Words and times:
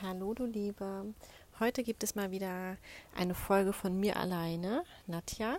Hallo 0.00 0.32
du 0.32 0.46
Liebe. 0.46 1.12
Heute 1.58 1.82
gibt 1.82 2.04
es 2.04 2.14
mal 2.14 2.30
wieder 2.30 2.76
eine 3.16 3.34
Folge 3.34 3.72
von 3.72 3.98
mir 3.98 4.16
alleine, 4.16 4.84
Nadja. 5.08 5.58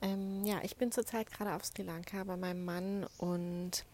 Ähm, 0.00 0.44
ja, 0.44 0.60
ich 0.62 0.76
bin 0.76 0.92
zurzeit 0.92 1.28
gerade 1.32 1.54
auf 1.54 1.64
Sri 1.64 1.82
Lanka 1.82 2.22
bei 2.22 2.36
meinem 2.36 2.64
Mann 2.64 3.04
und 3.18 3.84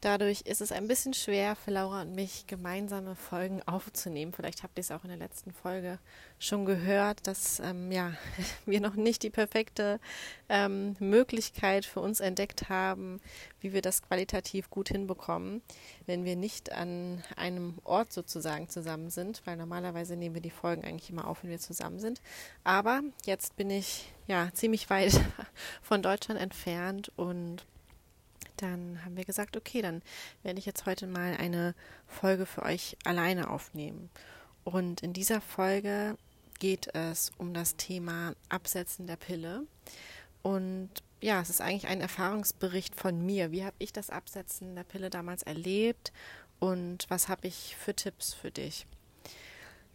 dadurch 0.00 0.42
ist 0.42 0.60
es 0.60 0.72
ein 0.72 0.88
bisschen 0.88 1.14
schwer 1.14 1.56
für 1.56 1.70
Laura 1.70 2.02
und 2.02 2.14
mich 2.14 2.46
gemeinsame 2.46 3.14
Folgen 3.14 3.62
aufzunehmen. 3.66 4.32
Vielleicht 4.32 4.62
habt 4.62 4.78
ihr 4.78 4.82
es 4.82 4.90
auch 4.90 5.04
in 5.04 5.10
der 5.10 5.18
letzten 5.18 5.52
Folge 5.52 5.98
schon 6.38 6.64
gehört, 6.64 7.26
dass 7.26 7.60
ähm, 7.60 7.92
ja, 7.92 8.14
wir 8.66 8.80
noch 8.80 8.94
nicht 8.94 9.22
die 9.22 9.30
perfekte 9.30 10.00
ähm, 10.48 10.96
Möglichkeit 10.98 11.84
für 11.84 12.00
uns 12.00 12.20
entdeckt 12.20 12.68
haben, 12.68 13.20
wie 13.60 13.72
wir 13.72 13.82
das 13.82 14.02
qualitativ 14.02 14.70
gut 14.70 14.88
hinbekommen, 14.88 15.62
wenn 16.06 16.24
wir 16.24 16.36
nicht 16.36 16.72
an 16.72 17.22
einem 17.36 17.78
Ort 17.84 18.12
sozusagen 18.12 18.68
zusammen 18.68 19.10
sind, 19.10 19.42
weil 19.44 19.56
normalerweise 19.56 20.16
nehmen 20.16 20.34
wir 20.34 20.42
die 20.42 20.50
Folgen 20.50 20.84
eigentlich 20.84 21.10
immer 21.10 21.28
auf, 21.28 21.42
wenn 21.42 21.50
wir 21.50 21.58
zusammen 21.58 22.00
sind. 22.00 22.20
Aber 22.64 23.02
jetzt 23.26 23.56
bin 23.56 23.70
ich 23.70 24.12
ja 24.26 24.48
ziemlich 24.54 24.88
weit 24.90 25.20
von 25.82 26.02
Deutschland 26.02 26.40
entfernt 26.40 27.12
und 27.16 27.66
dann 28.62 29.04
haben 29.04 29.16
wir 29.16 29.24
gesagt, 29.24 29.56
okay, 29.56 29.82
dann 29.82 30.02
werde 30.42 30.58
ich 30.58 30.66
jetzt 30.66 30.86
heute 30.86 31.06
mal 31.06 31.36
eine 31.36 31.74
Folge 32.06 32.46
für 32.46 32.62
euch 32.62 32.96
alleine 33.04 33.50
aufnehmen. 33.50 34.10
Und 34.64 35.02
in 35.02 35.12
dieser 35.12 35.40
Folge 35.40 36.16
geht 36.58 36.94
es 36.94 37.32
um 37.38 37.54
das 37.54 37.76
Thema 37.76 38.34
Absetzen 38.48 39.06
der 39.06 39.16
Pille. 39.16 39.66
Und 40.42 40.90
ja, 41.20 41.40
es 41.40 41.50
ist 41.50 41.60
eigentlich 41.60 41.88
ein 41.88 42.00
Erfahrungsbericht 42.00 42.94
von 42.94 43.24
mir. 43.24 43.50
Wie 43.52 43.64
habe 43.64 43.76
ich 43.78 43.92
das 43.92 44.10
Absetzen 44.10 44.74
der 44.74 44.84
Pille 44.84 45.10
damals 45.10 45.42
erlebt 45.42 46.12
und 46.58 47.06
was 47.08 47.28
habe 47.28 47.48
ich 47.48 47.76
für 47.76 47.94
Tipps 47.94 48.32
für 48.32 48.50
dich? 48.50 48.86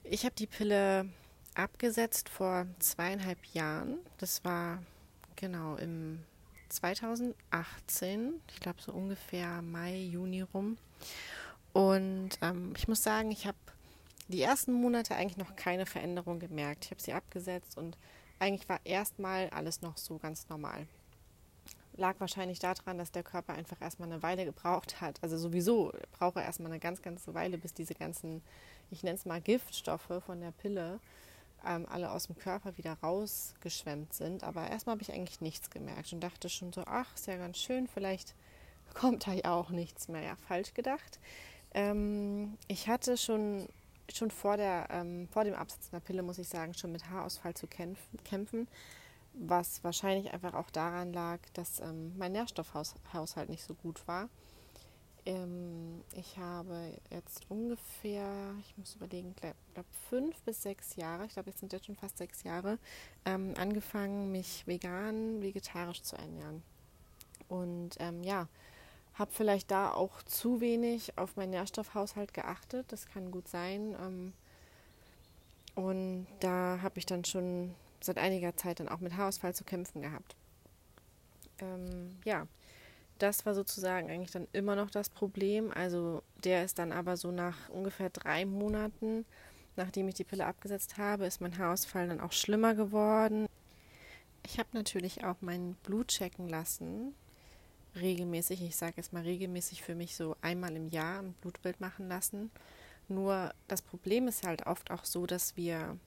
Ich 0.03 0.25
habe 0.25 0.35
die 0.35 0.47
Pille 0.47 1.09
abgesetzt 1.55 2.29
vor 2.29 2.67
zweieinhalb 2.79 3.44
Jahren. 3.53 3.97
Das 4.17 4.44
war 4.44 4.83
genau 5.35 5.75
im 5.77 6.23
2018, 6.69 8.41
ich 8.53 8.59
glaube 8.59 8.81
so 8.81 8.91
ungefähr 8.91 9.61
Mai, 9.61 9.97
Juni 9.97 10.41
rum. 10.41 10.77
Und 11.73 12.30
ähm, 12.41 12.73
ich 12.77 12.88
muss 12.88 13.03
sagen, 13.03 13.31
ich 13.31 13.45
habe 13.45 13.57
die 14.27 14.41
ersten 14.41 14.73
Monate 14.73 15.16
eigentlich 15.16 15.38
noch 15.38 15.55
keine 15.55 15.85
Veränderung 15.85 16.39
gemerkt. 16.39 16.85
Ich 16.85 16.91
habe 16.91 17.02
sie 17.02 17.13
abgesetzt 17.13 17.77
und 17.77 17.97
eigentlich 18.39 18.67
war 18.67 18.80
erstmal 18.83 19.49
alles 19.49 19.81
noch 19.81 19.97
so 19.97 20.17
ganz 20.17 20.50
normal. 20.50 20.88
Lag 21.97 22.16
wahrscheinlich 22.19 22.59
daran, 22.59 22.97
dass 22.97 23.12
der 23.12 23.23
Körper 23.23 23.53
einfach 23.53 23.81
erstmal 23.81 24.12
eine 24.12 24.22
Weile 24.22 24.45
gebraucht 24.45 25.00
hat. 25.00 25.22
Also 25.22 25.38
sowieso 25.38 25.94
braucht 26.12 26.35
er 26.35 26.44
erstmal 26.44 26.72
eine 26.72 26.79
ganz, 26.79 27.01
ganze 27.01 27.34
Weile, 27.34 27.57
bis 27.57 27.73
diese 27.73 27.94
ganzen, 27.94 28.41
ich 28.91 29.03
nenne 29.03 29.16
es 29.16 29.25
mal 29.25 29.39
Giftstoffe 29.39 30.22
von 30.25 30.41
der 30.41 30.51
Pille, 30.51 31.00
ähm, 31.65 31.85
alle 31.89 32.11
aus 32.11 32.27
dem 32.27 32.37
Körper 32.37 32.77
wieder 32.77 32.93
rausgeschwemmt 33.01 34.13
sind. 34.13 34.43
Aber 34.43 34.69
erstmal 34.69 34.93
habe 34.93 35.03
ich 35.03 35.13
eigentlich 35.13 35.41
nichts 35.41 35.69
gemerkt 35.69 36.13
und 36.13 36.21
dachte 36.21 36.49
schon 36.49 36.73
so, 36.73 36.83
ach, 36.85 37.13
ist 37.15 37.27
ja 37.27 37.37
ganz 37.37 37.57
schön, 37.57 37.87
vielleicht 37.87 38.35
kommt 38.93 39.27
da 39.27 39.33
ja 39.33 39.53
auch 39.53 39.69
nichts 39.69 40.07
mehr. 40.07 40.21
Ja, 40.23 40.35
falsch 40.35 40.73
gedacht. 40.73 41.19
Ähm, 41.73 42.57
ich 42.67 42.87
hatte 42.87 43.17
schon, 43.17 43.67
schon 44.13 44.31
vor, 44.31 44.57
der, 44.57 44.87
ähm, 44.91 45.27
vor 45.31 45.43
dem 45.43 45.55
Absetzen 45.55 45.91
der 45.91 45.99
Pille, 45.99 46.23
muss 46.23 46.37
ich 46.37 46.47
sagen, 46.47 46.73
schon 46.73 46.91
mit 46.91 47.09
Haarausfall 47.09 47.53
zu 47.53 47.67
kämpfen. 47.67 48.19
kämpfen 48.23 48.67
was 49.37 49.83
wahrscheinlich 49.83 50.33
einfach 50.33 50.53
auch 50.53 50.69
daran 50.69 51.13
lag, 51.13 51.39
dass 51.53 51.79
ähm, 51.79 52.13
mein 52.17 52.31
Nährstoffhaushalt 52.31 53.49
nicht 53.49 53.63
so 53.63 53.73
gut 53.73 54.07
war. 54.07 54.29
Ähm, 55.25 56.03
ich 56.16 56.38
habe 56.38 56.94
jetzt 57.09 57.50
ungefähr, 57.50 58.53
ich 58.59 58.78
muss 58.78 58.96
überlegen, 58.96 59.30
ich 59.30 59.41
glaube 59.41 59.88
fünf 60.09 60.40
bis 60.41 60.62
sechs 60.62 60.96
Jahre, 60.96 61.25
ich 61.25 61.34
glaube 61.34 61.50
jetzt 61.50 61.59
sind 61.59 61.74
jetzt 61.74 61.88
schon 61.88 61.96
fast 61.96 62.18
sechs 62.18 62.44
Jahre, 62.44 62.78
ähm, 63.25 63.53
angefangen, 63.58 64.31
mich 64.31 64.68
vegan, 64.68 65.41
vegetarisch 65.41 66.03
zu 66.03 66.16
ernähren. 66.16 66.62
Und 67.47 67.96
ähm, 68.00 68.24
ja, 68.24 68.47
habe 69.16 69.31
vielleicht 69.31 69.72
da 69.72 69.91
auch 69.91 70.22
zu 70.24 70.62
wenig 70.62 71.18
auf 71.18 71.36
meinen 71.38 71.52
Nährstoffhaushalt 71.52 72.34
geachtet, 72.34 72.92
das 72.92 73.07
kann 73.07 73.31
gut 73.31 73.47
sein. 73.47 73.96
Ähm, 74.00 74.34
und 75.75 76.28
da 76.40 76.80
habe 76.81 77.00
ich 77.00 77.06
dann 77.06 77.25
schon 77.25 77.74
seit 78.00 78.18
einiger 78.18 78.56
Zeit 78.56 78.80
dann 78.80 78.90
auch 78.90 79.00
mit 79.00 79.18
Haarausfall 79.18 79.56
zu 79.56 79.63
kämpfen 79.63 80.02
gehabt. 80.02 80.36
Ähm, 81.59 82.18
ja, 82.24 82.47
das 83.19 83.45
war 83.45 83.55
sozusagen 83.55 84.09
eigentlich 84.09 84.31
dann 84.31 84.47
immer 84.51 84.75
noch 84.75 84.89
das 84.89 85.09
Problem. 85.09 85.71
Also 85.71 86.23
der 86.43 86.65
ist 86.65 86.79
dann 86.79 86.91
aber 86.91 87.17
so 87.17 87.31
nach 87.31 87.69
ungefähr 87.69 88.09
drei 88.09 88.45
Monaten, 88.45 89.25
nachdem 89.75 90.07
ich 90.07 90.15
die 90.15 90.23
Pille 90.23 90.45
abgesetzt 90.45 90.97
habe, 90.97 91.25
ist 91.25 91.41
mein 91.41 91.57
Haarausfall 91.57 92.07
dann 92.07 92.19
auch 92.19 92.31
schlimmer 92.31 92.75
geworden. 92.75 93.47
Ich 94.45 94.59
habe 94.59 94.69
natürlich 94.73 95.23
auch 95.23 95.37
mein 95.41 95.75
Blut 95.83 96.09
checken 96.09 96.49
lassen, 96.49 97.15
regelmäßig. 97.95 98.61
Ich 98.61 98.75
sage 98.75 98.93
jetzt 98.97 99.13
mal 99.13 99.23
regelmäßig 99.23 99.81
für 99.81 99.95
mich 99.95 100.15
so 100.15 100.35
einmal 100.41 100.75
im 100.75 100.89
Jahr 100.89 101.21
ein 101.21 101.33
Blutbild 101.41 101.79
machen 101.79 102.07
lassen. 102.07 102.51
Nur 103.07 103.53
das 103.67 103.81
Problem 103.81 104.27
ist 104.27 104.45
halt 104.45 104.67
oft 104.67 104.91
auch 104.91 105.05
so, 105.05 105.25
dass 105.25 105.55
wir, 105.57 105.97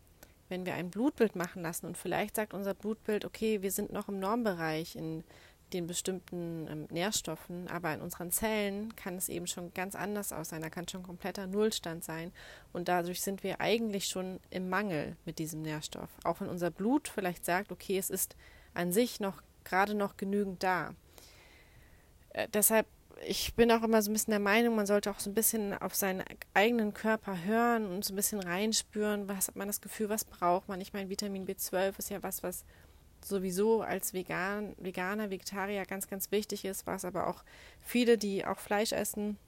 wenn 0.49 0.67
wir 0.67 0.75
ein 0.75 0.91
Blutbild 0.91 1.37
machen 1.37 1.63
lassen 1.63 1.87
und 1.87 1.97
vielleicht 1.97 2.37
sagt 2.37 2.55
unser 2.55 2.75
Blutbild, 2.75 3.25
okay, 3.25 3.63
wir 3.63 3.73
sind 3.73 3.93
noch 3.93 4.09
im 4.09 4.19
Normbereich 4.19 4.97
in 4.97 5.25
den 5.73 5.87
bestimmten 5.87 6.67
ähm, 6.69 6.87
Nährstoffen, 6.91 7.69
aber 7.69 7.93
in 7.95 8.01
unseren 8.01 8.31
Zellen 8.31 8.95
kann 8.97 9.17
es 9.17 9.29
eben 9.29 9.47
schon 9.47 9.73
ganz 9.75 9.95
anders 9.95 10.33
aus 10.33 10.51
sein. 10.51 10.63
Da 10.63 10.71
kann 10.71 10.89
schon 10.89 11.03
kompletter 11.03 11.47
Nullstand 11.47 12.05
sein 12.05 12.33
und 12.73 12.89
dadurch 12.89 13.21
sind 13.21 13.43
wir 13.43 13.61
eigentlich 13.61 14.07
schon 14.07 14.41
im 14.51 14.69
Mangel 14.69 15.17
mit 15.25 15.39
diesem 15.39 15.63
Nährstoff. 15.63 16.11
Auch 16.25 16.41
wenn 16.41 16.49
unser 16.49 16.71
Blut 16.71 17.09
vielleicht 17.09 17.45
sagt, 17.45 17.73
okay, 17.73 17.99
es 17.99 18.11
ist 18.11 18.37
an 18.75 18.93
sich 18.93 19.21
noch 19.21 19.43
gerade 19.65 19.95
noch 19.95 20.17
genügend 20.17 20.63
da. 20.63 20.95
Äh, 22.31 22.49
deshalb, 22.53 22.87
ich 23.27 23.55
bin 23.55 23.71
auch 23.73 23.83
immer 23.83 24.01
so 24.01 24.11
ein 24.11 24.15
bisschen 24.15 24.31
der 24.31 24.41
Meinung, 24.41 24.77
man 24.77 24.87
sollte 24.87 25.11
auch 25.11 25.19
so 25.19 25.31
ein 25.31 25.35
bisschen 25.35 25.75
auf 25.75 25.95
seinen 25.95 26.25
eigenen 26.55 26.95
Körper 26.95 27.45
hören 27.45 27.87
und 27.87 28.05
so 28.05 28.13
ein 28.13 28.17
bisschen 28.17 28.41
reinspüren, 28.41 29.29
was 29.29 29.49
hat 29.49 29.57
man 29.57 29.67
das 29.67 29.81
Gefühl, 29.81 30.09
was 30.09 30.25
braucht 30.25 30.69
man. 30.69 30.81
Ich 30.81 30.93
meine, 30.93 31.11
Vitamin 31.11 31.47
B12 31.47 31.99
ist 31.99 32.11
ja 32.11 32.23
was, 32.23 32.43
was 32.43 32.65
sowieso 33.25 33.83
als 33.83 34.13
Vegan, 34.13 34.75
Veganer, 34.79 35.31
Vegetarier 35.31 35.85
ganz, 35.85 36.09
ganz 36.09 36.31
wichtig 36.31 36.65
ist, 36.65 36.87
was 36.87 37.05
aber 37.05 37.27
auch 37.27 37.45
viele, 37.81 38.19
die 38.19 38.45
auch 38.45 38.59
Fleisch 38.59 38.93
essen, 38.93 39.39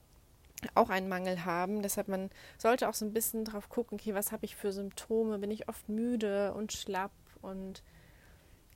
auch 0.75 0.89
einen 0.89 1.09
Mangel 1.09 1.45
haben. 1.45 1.81
Deshalb 1.81 2.07
man 2.07 2.29
sollte 2.57 2.87
auch 2.89 2.93
so 2.93 3.05
ein 3.05 3.13
bisschen 3.13 3.45
drauf 3.45 3.69
gucken, 3.69 3.99
okay, 3.99 4.13
was 4.13 4.31
habe 4.31 4.45
ich 4.45 4.55
für 4.55 4.71
Symptome? 4.71 5.39
Bin 5.39 5.51
ich 5.51 5.69
oft 5.69 5.89
müde 5.89 6.53
und 6.53 6.73
schlapp 6.73 7.11
und 7.41 7.83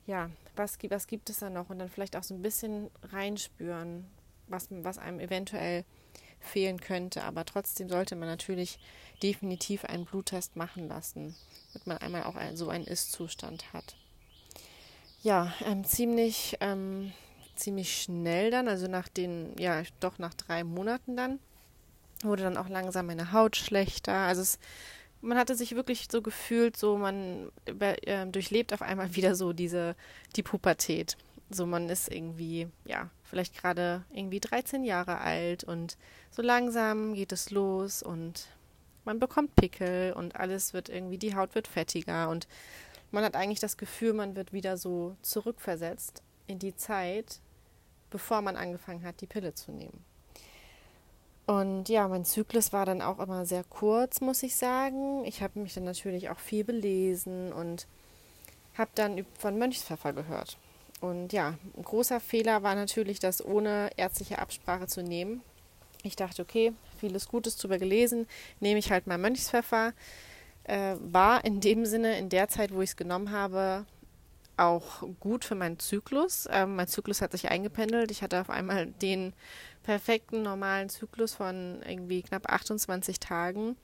ja, 0.06 0.30
was, 0.54 0.78
was 0.88 1.06
gibt 1.06 1.30
es 1.30 1.40
da 1.40 1.50
noch? 1.50 1.70
Und 1.70 1.78
dann 1.78 1.88
vielleicht 1.88 2.16
auch 2.16 2.22
so 2.22 2.34
ein 2.34 2.42
bisschen 2.42 2.90
reinspüren, 3.02 4.06
was, 4.46 4.68
was 4.70 4.98
einem 4.98 5.20
eventuell 5.20 5.84
fehlen 6.38 6.80
könnte. 6.80 7.24
Aber 7.24 7.44
trotzdem 7.44 7.88
sollte 7.88 8.14
man 8.14 8.28
natürlich 8.28 8.78
definitiv 9.22 9.84
einen 9.84 10.04
Bluttest 10.04 10.54
machen 10.54 10.86
lassen, 10.88 11.34
damit 11.72 11.86
man 11.86 11.98
einmal 11.98 12.24
auch 12.24 12.36
so 12.54 12.68
einen 12.68 12.84
Ist-Zustand 12.84 13.72
hat 13.72 13.96
ja, 15.26 15.52
ähm, 15.64 15.82
ziemlich, 15.82 16.56
ähm, 16.60 17.12
ziemlich 17.56 18.00
schnell 18.00 18.52
dann, 18.52 18.68
also 18.68 18.86
nach 18.86 19.08
den, 19.08 19.56
ja, 19.58 19.82
doch 19.98 20.20
nach 20.20 20.34
drei 20.34 20.62
Monaten 20.62 21.16
dann, 21.16 21.40
wurde 22.22 22.44
dann 22.44 22.56
auch 22.56 22.68
langsam 22.68 23.06
meine 23.06 23.32
Haut 23.32 23.56
schlechter. 23.56 24.12
Also 24.12 24.42
es, 24.42 24.60
man 25.22 25.36
hatte 25.36 25.56
sich 25.56 25.74
wirklich 25.74 26.06
so 26.12 26.22
gefühlt, 26.22 26.76
so 26.76 26.96
man 26.96 27.50
äh, 27.64 28.26
durchlebt 28.28 28.72
auf 28.72 28.82
einmal 28.82 29.14
wieder 29.16 29.34
so 29.34 29.52
diese, 29.52 29.96
die 30.36 30.44
Pubertät. 30.44 31.16
So 31.50 31.66
man 31.66 31.88
ist 31.88 32.08
irgendwie, 32.08 32.68
ja, 32.84 33.10
vielleicht 33.24 33.60
gerade 33.60 34.04
irgendwie 34.12 34.38
13 34.38 34.84
Jahre 34.84 35.18
alt 35.18 35.64
und 35.64 35.96
so 36.30 36.40
langsam 36.40 37.14
geht 37.14 37.32
es 37.32 37.50
los 37.50 38.00
und 38.00 38.46
man 39.04 39.18
bekommt 39.18 39.56
Pickel 39.56 40.12
und 40.12 40.36
alles 40.36 40.72
wird 40.72 40.88
irgendwie, 40.88 41.18
die 41.18 41.34
Haut 41.34 41.56
wird 41.56 41.66
fettiger 41.66 42.28
und 42.28 42.46
man 43.10 43.24
hat 43.24 43.36
eigentlich 43.36 43.60
das 43.60 43.76
Gefühl, 43.76 44.12
man 44.12 44.36
wird 44.36 44.52
wieder 44.52 44.76
so 44.76 45.16
zurückversetzt 45.22 46.22
in 46.46 46.58
die 46.58 46.76
Zeit, 46.76 47.40
bevor 48.10 48.40
man 48.42 48.56
angefangen 48.56 49.04
hat, 49.04 49.20
die 49.20 49.26
Pille 49.26 49.54
zu 49.54 49.72
nehmen. 49.72 50.04
Und 51.46 51.88
ja, 51.88 52.08
mein 52.08 52.24
Zyklus 52.24 52.72
war 52.72 52.86
dann 52.86 53.00
auch 53.00 53.20
immer 53.20 53.46
sehr 53.46 53.62
kurz, 53.62 54.20
muss 54.20 54.42
ich 54.42 54.56
sagen. 54.56 55.24
Ich 55.24 55.42
habe 55.42 55.60
mich 55.60 55.74
dann 55.74 55.84
natürlich 55.84 56.28
auch 56.28 56.40
viel 56.40 56.64
belesen 56.64 57.52
und 57.52 57.86
habe 58.76 58.90
dann 58.96 59.24
von 59.38 59.56
Mönchspfeffer 59.56 60.12
gehört. 60.12 60.58
Und 61.00 61.32
ja, 61.32 61.54
ein 61.76 61.82
großer 61.84 62.20
Fehler 62.20 62.62
war 62.62 62.74
natürlich, 62.74 63.20
das 63.20 63.44
ohne 63.44 63.90
ärztliche 63.96 64.40
Absprache 64.40 64.88
zu 64.88 65.02
nehmen. 65.02 65.42
Ich 66.02 66.16
dachte, 66.16 66.42
okay, 66.42 66.72
vieles 66.98 67.28
Gutes 67.28 67.56
drüber 67.56 67.78
gelesen, 67.78 68.26
nehme 68.60 68.78
ich 68.78 68.90
halt 68.90 69.06
mal 69.06 69.18
Mönchspfeffer. 69.18 69.92
Äh, 70.66 70.96
war 71.00 71.44
in 71.44 71.60
dem 71.60 71.86
Sinne, 71.86 72.18
in 72.18 72.28
der 72.28 72.48
Zeit, 72.48 72.74
wo 72.74 72.80
ich 72.80 72.90
es 72.90 72.96
genommen 72.96 73.30
habe, 73.30 73.86
auch 74.56 75.04
gut 75.20 75.44
für 75.44 75.54
meinen 75.54 75.78
Zyklus. 75.78 76.48
Ähm, 76.50 76.74
mein 76.74 76.88
Zyklus 76.88 77.20
hat 77.20 77.32
sich 77.32 77.48
eingependelt. 77.48 78.10
Ich 78.10 78.22
hatte 78.22 78.40
auf 78.40 78.50
einmal 78.50 78.86
den 78.86 79.32
perfekten 79.84 80.42
normalen 80.42 80.88
Zyklus 80.88 81.34
von 81.34 81.82
irgendwie 81.86 82.22
knapp 82.22 82.50
28 82.50 83.20
Tagen. 83.20 83.76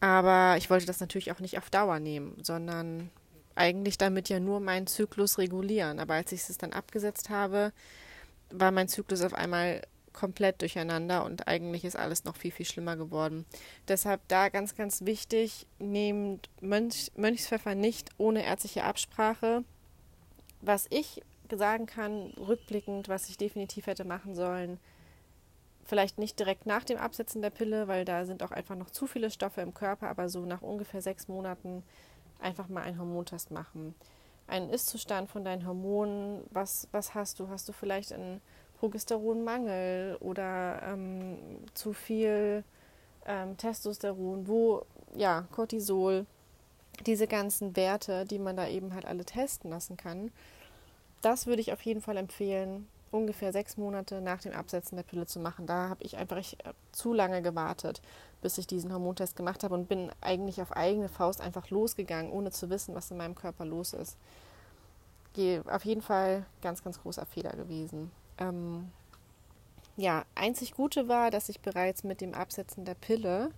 Aber 0.00 0.56
ich 0.58 0.68
wollte 0.68 0.84
das 0.84 1.00
natürlich 1.00 1.32
auch 1.32 1.40
nicht 1.40 1.56
auf 1.56 1.70
Dauer 1.70 1.98
nehmen, 1.98 2.36
sondern 2.42 3.10
eigentlich 3.54 3.96
damit 3.96 4.28
ja 4.28 4.38
nur 4.38 4.60
meinen 4.60 4.86
Zyklus 4.86 5.38
regulieren. 5.38 5.98
Aber 5.98 6.14
als 6.14 6.32
ich 6.32 6.46
es 6.46 6.58
dann 6.58 6.74
abgesetzt 6.74 7.30
habe, 7.30 7.72
war 8.50 8.70
mein 8.70 8.88
Zyklus 8.88 9.22
auf 9.22 9.32
einmal 9.32 9.80
komplett 10.16 10.62
durcheinander 10.62 11.24
und 11.24 11.46
eigentlich 11.46 11.84
ist 11.84 11.94
alles 11.94 12.24
noch 12.24 12.36
viel, 12.36 12.50
viel 12.50 12.66
schlimmer 12.66 12.96
geworden. 12.96 13.46
Deshalb 13.86 14.20
da 14.26 14.48
ganz, 14.48 14.74
ganz 14.74 15.04
wichtig, 15.04 15.66
nehmt 15.78 16.48
Mönch, 16.60 17.12
Mönchspfeffer 17.14 17.76
nicht 17.76 18.10
ohne 18.18 18.44
ärztliche 18.44 18.82
Absprache. 18.82 19.62
Was 20.60 20.86
ich 20.90 21.22
sagen 21.54 21.86
kann, 21.86 22.32
rückblickend, 22.38 23.08
was 23.08 23.28
ich 23.28 23.36
definitiv 23.36 23.86
hätte 23.86 24.04
machen 24.04 24.34
sollen, 24.34 24.80
vielleicht 25.84 26.18
nicht 26.18 26.38
direkt 26.38 26.66
nach 26.66 26.82
dem 26.82 26.98
Absetzen 26.98 27.42
der 27.42 27.50
Pille, 27.50 27.86
weil 27.86 28.04
da 28.04 28.24
sind 28.24 28.42
auch 28.42 28.50
einfach 28.50 28.74
noch 28.74 28.90
zu 28.90 29.06
viele 29.06 29.30
Stoffe 29.30 29.60
im 29.60 29.74
Körper, 29.74 30.08
aber 30.08 30.28
so 30.28 30.40
nach 30.40 30.62
ungefähr 30.62 31.02
sechs 31.02 31.28
Monaten 31.28 31.84
einfach 32.40 32.68
mal 32.68 32.82
einen 32.82 32.98
Hormontest 32.98 33.50
machen. 33.50 33.94
Einen 34.48 34.70
Ist-Zustand 34.70 35.30
von 35.30 35.44
deinen 35.44 35.66
Hormonen, 35.66 36.42
was, 36.50 36.88
was 36.90 37.14
hast 37.14 37.38
du? 37.38 37.48
Hast 37.48 37.68
du 37.68 37.72
vielleicht 37.72 38.12
einen 38.12 38.40
Progesteronmangel 38.78 40.16
oder 40.20 40.82
ähm, 40.82 41.38
zu 41.74 41.92
viel 41.92 42.64
ähm, 43.26 43.56
Testosteron, 43.56 44.46
wo, 44.46 44.84
ja, 45.14 45.46
Cortisol, 45.52 46.26
diese 47.04 47.26
ganzen 47.26 47.76
Werte, 47.76 48.24
die 48.24 48.38
man 48.38 48.56
da 48.56 48.68
eben 48.68 48.94
halt 48.94 49.04
alle 49.04 49.24
testen 49.24 49.70
lassen 49.70 49.96
kann. 49.96 50.30
Das 51.22 51.46
würde 51.46 51.60
ich 51.60 51.72
auf 51.72 51.82
jeden 51.82 52.00
Fall 52.00 52.16
empfehlen, 52.16 52.88
ungefähr 53.10 53.52
sechs 53.52 53.76
Monate 53.76 54.20
nach 54.20 54.40
dem 54.40 54.52
Absetzen 54.52 54.96
der 54.96 55.04
Pille 55.04 55.26
zu 55.26 55.40
machen. 55.40 55.66
Da 55.66 55.88
habe 55.88 56.04
ich 56.04 56.16
einfach 56.16 56.36
ich, 56.36 56.54
äh, 56.64 56.72
zu 56.92 57.12
lange 57.12 57.42
gewartet, 57.42 58.00
bis 58.42 58.58
ich 58.58 58.66
diesen 58.66 58.92
Hormontest 58.92 59.36
gemacht 59.36 59.64
habe 59.64 59.74
und 59.74 59.88
bin 59.88 60.10
eigentlich 60.20 60.60
auf 60.62 60.72
eigene 60.72 61.08
Faust 61.08 61.40
einfach 61.40 61.70
losgegangen, 61.70 62.32
ohne 62.32 62.50
zu 62.50 62.70
wissen, 62.70 62.94
was 62.94 63.10
in 63.10 63.16
meinem 63.16 63.34
Körper 63.34 63.64
los 63.64 63.92
ist. 63.92 64.16
Auf 65.66 65.84
jeden 65.84 66.00
Fall 66.00 66.46
ganz, 66.62 66.82
ganz 66.82 67.02
großer 67.02 67.26
Fehler 67.26 67.50
gewesen. 67.50 68.10
Ähm, 68.38 68.90
ja, 69.96 70.24
einzig 70.34 70.74
Gute 70.74 71.08
war, 71.08 71.30
dass 71.30 71.48
ich 71.48 71.60
bereits 71.60 72.04
mit 72.04 72.20
dem 72.20 72.34
Absetzen 72.34 72.84
der 72.84 72.94
Pille 72.94 73.50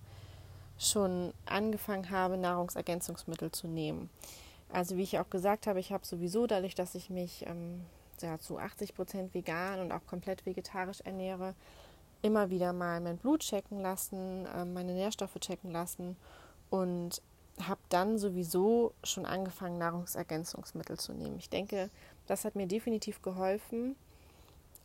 schon 0.77 1.33
angefangen 1.45 2.09
habe, 2.09 2.37
Nahrungsergänzungsmittel 2.37 3.51
zu 3.51 3.67
nehmen. 3.67 4.09
Also 4.71 4.95
wie 4.95 5.03
ich 5.03 5.19
auch 5.19 5.29
gesagt 5.29 5.67
habe, 5.67 5.79
ich 5.79 5.91
habe 5.91 6.05
sowieso 6.05 6.47
dadurch, 6.47 6.75
dass 6.75 6.95
ich 6.95 7.09
mich 7.09 7.45
ähm, 7.45 7.81
ja, 8.21 8.39
zu 8.39 8.57
80 8.57 8.95
Prozent 8.95 9.33
vegan 9.33 9.79
und 9.79 9.91
auch 9.91 10.05
komplett 10.07 10.45
vegetarisch 10.45 11.01
ernähre, 11.01 11.55
immer 12.21 12.49
wieder 12.49 12.73
mal 12.73 13.01
mein 13.01 13.17
Blut 13.17 13.41
checken 13.41 13.81
lassen, 13.81 14.45
äh, 14.45 14.65
meine 14.65 14.93
Nährstoffe 14.93 15.39
checken 15.39 15.71
lassen 15.71 16.15
und 16.69 17.21
habe 17.67 17.81
dann 17.89 18.17
sowieso 18.17 18.93
schon 19.03 19.25
angefangen, 19.25 19.77
Nahrungsergänzungsmittel 19.77 20.97
zu 20.97 21.13
nehmen. 21.13 21.37
Ich 21.39 21.49
denke, 21.49 21.89
das 22.27 22.45
hat 22.45 22.55
mir 22.55 22.67
definitiv 22.67 23.21
geholfen, 23.21 23.95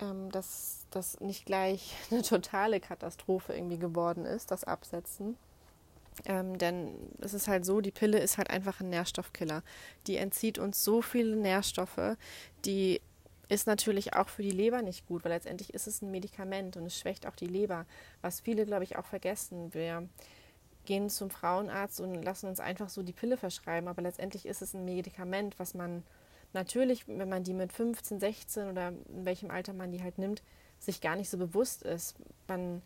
ähm, 0.01 0.31
dass 0.31 0.87
das 0.91 1.21
nicht 1.21 1.47
gleich 1.47 1.95
eine 2.11 2.23
totale 2.23 2.81
Katastrophe 2.81 3.55
irgendwie 3.55 3.79
geworden 3.79 4.25
ist, 4.25 4.51
das 4.51 4.65
Absetzen. 4.65 5.37
Ähm, 6.27 6.59
denn 6.59 6.95
es 7.21 7.35
ist 7.35 7.49
halt 7.49 7.65
so, 7.65 7.81
die 7.81 7.91
Pille 7.91 8.19
ist 8.19 8.39
halt 8.39 8.51
einfach 8.51 8.81
ein 8.81 8.91
Nährstoffkiller. 8.91 9.63
Die 10.07 10.17
entzieht 10.17 10.59
uns 10.59 10.85
so 10.85 11.03
viele 11.03 11.37
Nährstoffe, 11.37 12.17
die 12.65 13.01
ist 13.49 13.67
natürlich 13.67 14.15
auch 14.15 14.29
für 14.29 14.43
die 14.43 14.51
Leber 14.51 14.81
nicht 14.81 15.07
gut, 15.07 15.25
weil 15.25 15.33
letztendlich 15.33 15.75
ist 15.75 15.87
es 15.87 16.03
ein 16.03 16.11
Medikament 16.11 16.77
und 16.77 16.87
es 16.87 16.99
schwächt 16.99 17.27
auch 17.27 17.37
die 17.37 17.47
Leber, 17.47 17.85
was 18.23 18.41
viele, 18.41 18.65
glaube 18.65 18.85
ich, 18.85 18.97
auch 18.97 19.05
vergessen. 19.05 19.75
Wir 19.75 20.09
gehen 20.85 21.11
zum 21.11 21.31
Frauenarzt 21.31 22.01
und 22.01 22.23
lassen 22.23 22.49
uns 22.49 22.61
einfach 22.61 22.89
so 22.89 23.03
die 23.03 23.13
Pille 23.13 23.37
verschreiben, 23.37 23.89
aber 23.89 24.03
letztendlich 24.03 24.47
ist 24.47 24.63
es 24.63 24.75
ein 24.75 24.85
Medikament, 24.85 25.59
was 25.59 25.75
man 25.75 26.03
natürlich, 26.55 27.07
wenn 27.09 27.29
man 27.29 27.45
die 27.45 27.55
mit 27.55 27.73
15, 27.73 28.21
16 28.21 28.71
oder 28.71 28.89
in 28.89 29.25
welchem 29.25 29.51
Alter 29.51 29.73
man 29.73 29.93
die 29.93 30.03
halt 30.03 30.19
nimmt, 30.19 30.43
sich 30.79 31.01
gar 31.01 31.17
nicht 31.17 31.31
so 31.31 31.39
bewusst 31.39 31.83
ist. 31.83 32.17
Man, 32.49 32.83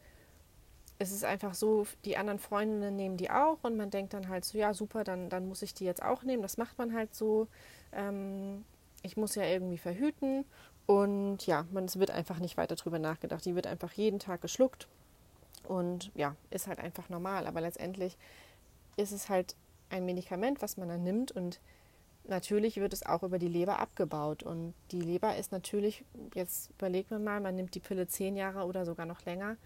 es 0.98 1.12
ist 1.12 1.24
einfach 1.24 1.54
so, 1.54 1.86
die 2.04 2.16
anderen 2.16 2.38
Freundinnen 2.38 2.96
nehmen 2.96 3.16
die 3.16 3.30
auch 3.30 3.58
und 3.62 3.76
man 3.76 3.90
denkt 3.90 4.14
dann 4.14 4.28
halt 4.28 4.44
so, 4.44 4.58
ja 4.58 4.74
super, 4.74 5.04
dann, 5.04 5.28
dann 5.28 5.48
muss 5.48 5.62
ich 5.62 5.74
die 5.74 5.84
jetzt 5.84 6.02
auch 6.02 6.22
nehmen. 6.22 6.42
Das 6.42 6.56
macht 6.56 6.78
man 6.78 6.94
halt 6.94 7.14
so. 7.14 7.48
Ähm, 7.92 8.64
ich 9.02 9.16
muss 9.16 9.34
ja 9.34 9.44
irgendwie 9.44 9.78
verhüten 9.78 10.44
und 10.86 11.46
ja, 11.46 11.66
man, 11.70 11.84
es 11.84 11.98
wird 11.98 12.10
einfach 12.10 12.38
nicht 12.38 12.56
weiter 12.56 12.74
drüber 12.74 12.98
nachgedacht. 12.98 13.44
Die 13.44 13.54
wird 13.54 13.66
einfach 13.66 13.92
jeden 13.92 14.18
Tag 14.18 14.40
geschluckt 14.40 14.88
und 15.68 16.10
ja, 16.14 16.34
ist 16.50 16.66
halt 16.66 16.80
einfach 16.80 17.08
normal. 17.08 17.46
Aber 17.46 17.60
letztendlich 17.60 18.16
ist 18.96 19.12
es 19.12 19.28
halt 19.28 19.54
ein 19.90 20.04
Medikament, 20.04 20.60
was 20.62 20.76
man 20.76 20.88
dann 20.88 21.04
nimmt 21.04 21.32
und 21.32 21.60
natürlich 22.28 22.76
wird 22.76 22.92
es 22.92 23.04
auch 23.04 23.22
über 23.22 23.38
die 23.38 23.48
Leber 23.48 23.78
abgebaut. 23.78 24.42
Und 24.42 24.74
die 24.90 25.00
Leber 25.00 25.36
ist 25.36 25.52
natürlich, 25.52 26.04
jetzt 26.34 26.70
überlegt 26.70 27.10
man 27.10 27.24
mal, 27.24 27.40
man 27.40 27.56
nimmt 27.56 27.74
die 27.74 27.80
Pille 27.80 28.06
zehn 28.06 28.36
Jahre 28.36 28.64
oder 28.64 28.84
sogar 28.84 29.06
noch 29.06 29.24
länger, 29.24 29.56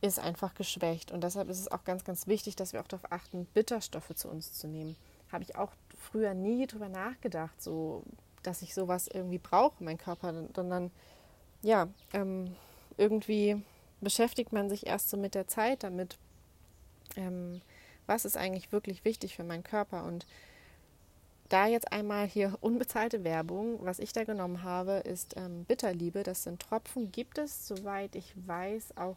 ist 0.00 0.18
einfach 0.18 0.54
geschwächt. 0.54 1.10
Und 1.10 1.24
deshalb 1.24 1.48
ist 1.48 1.60
es 1.60 1.70
auch 1.70 1.84
ganz, 1.84 2.04
ganz 2.04 2.26
wichtig, 2.26 2.56
dass 2.56 2.72
wir 2.72 2.80
auch 2.80 2.88
darauf 2.88 3.10
achten, 3.10 3.46
Bitterstoffe 3.54 4.14
zu 4.14 4.28
uns 4.28 4.52
zu 4.52 4.68
nehmen. 4.68 4.96
Habe 5.32 5.44
ich 5.44 5.56
auch 5.56 5.72
früher 5.98 6.34
nie 6.34 6.66
drüber 6.66 6.88
nachgedacht, 6.88 7.60
so 7.60 8.02
dass 8.42 8.62
ich 8.62 8.74
sowas 8.74 9.08
irgendwie 9.08 9.38
brauche, 9.38 9.82
mein 9.82 9.98
Körper. 9.98 10.32
Sondern 10.54 10.90
ja, 11.62 11.88
ähm, 12.12 12.54
irgendwie 12.96 13.62
beschäftigt 14.00 14.52
man 14.52 14.68
sich 14.68 14.86
erst 14.86 15.10
so 15.10 15.16
mit 15.16 15.34
der 15.34 15.48
Zeit 15.48 15.82
damit, 15.82 16.18
ähm, 17.16 17.60
was 18.06 18.24
ist 18.24 18.36
eigentlich 18.36 18.70
wirklich 18.70 19.04
wichtig 19.04 19.34
für 19.34 19.42
meinen 19.42 19.64
Körper 19.64 20.04
und 20.04 20.26
da 21.48 21.66
jetzt 21.66 21.92
einmal 21.92 22.26
hier 22.26 22.56
unbezahlte 22.60 23.24
Werbung. 23.24 23.78
Was 23.84 23.98
ich 23.98 24.12
da 24.12 24.24
genommen 24.24 24.62
habe, 24.62 24.92
ist 24.92 25.36
ähm, 25.36 25.64
Bitterliebe. 25.64 26.22
Das 26.22 26.42
sind 26.42 26.60
Tropfen. 26.60 27.12
Gibt 27.12 27.38
es, 27.38 27.66
soweit 27.66 28.14
ich 28.14 28.32
weiß, 28.46 28.96
auch, 28.96 29.16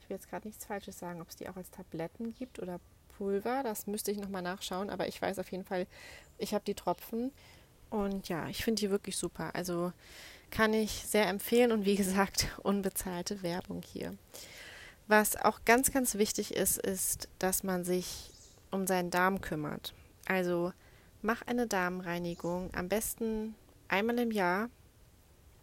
ich 0.00 0.08
will 0.08 0.16
jetzt 0.16 0.30
gerade 0.30 0.46
nichts 0.46 0.64
Falsches 0.64 0.98
sagen, 0.98 1.20
ob 1.20 1.28
es 1.28 1.36
die 1.36 1.48
auch 1.48 1.56
als 1.56 1.70
Tabletten 1.70 2.34
gibt 2.34 2.60
oder 2.60 2.80
Pulver. 3.16 3.62
Das 3.62 3.86
müsste 3.86 4.10
ich 4.10 4.18
nochmal 4.18 4.42
nachschauen. 4.42 4.90
Aber 4.90 5.08
ich 5.08 5.20
weiß 5.20 5.38
auf 5.38 5.50
jeden 5.50 5.64
Fall, 5.64 5.86
ich 6.38 6.54
habe 6.54 6.64
die 6.64 6.74
Tropfen. 6.74 7.32
Und 7.90 8.28
ja, 8.28 8.48
ich 8.48 8.64
finde 8.64 8.80
die 8.80 8.90
wirklich 8.90 9.16
super. 9.16 9.54
Also 9.54 9.92
kann 10.50 10.72
ich 10.72 10.90
sehr 11.06 11.28
empfehlen. 11.28 11.72
Und 11.72 11.84
wie 11.84 11.96
gesagt, 11.96 12.48
unbezahlte 12.62 13.42
Werbung 13.42 13.82
hier. 13.82 14.14
Was 15.06 15.36
auch 15.36 15.60
ganz, 15.64 15.90
ganz 15.90 16.16
wichtig 16.16 16.54
ist, 16.54 16.78
ist, 16.78 17.28
dass 17.38 17.62
man 17.62 17.84
sich 17.84 18.30
um 18.70 18.86
seinen 18.86 19.10
Darm 19.10 19.40
kümmert. 19.40 19.94
Also 20.26 20.72
mach 21.22 21.42
eine 21.46 21.66
Darmreinigung, 21.66 22.70
am 22.74 22.88
besten 22.88 23.54
einmal 23.88 24.18
im 24.18 24.30
Jahr. 24.30 24.70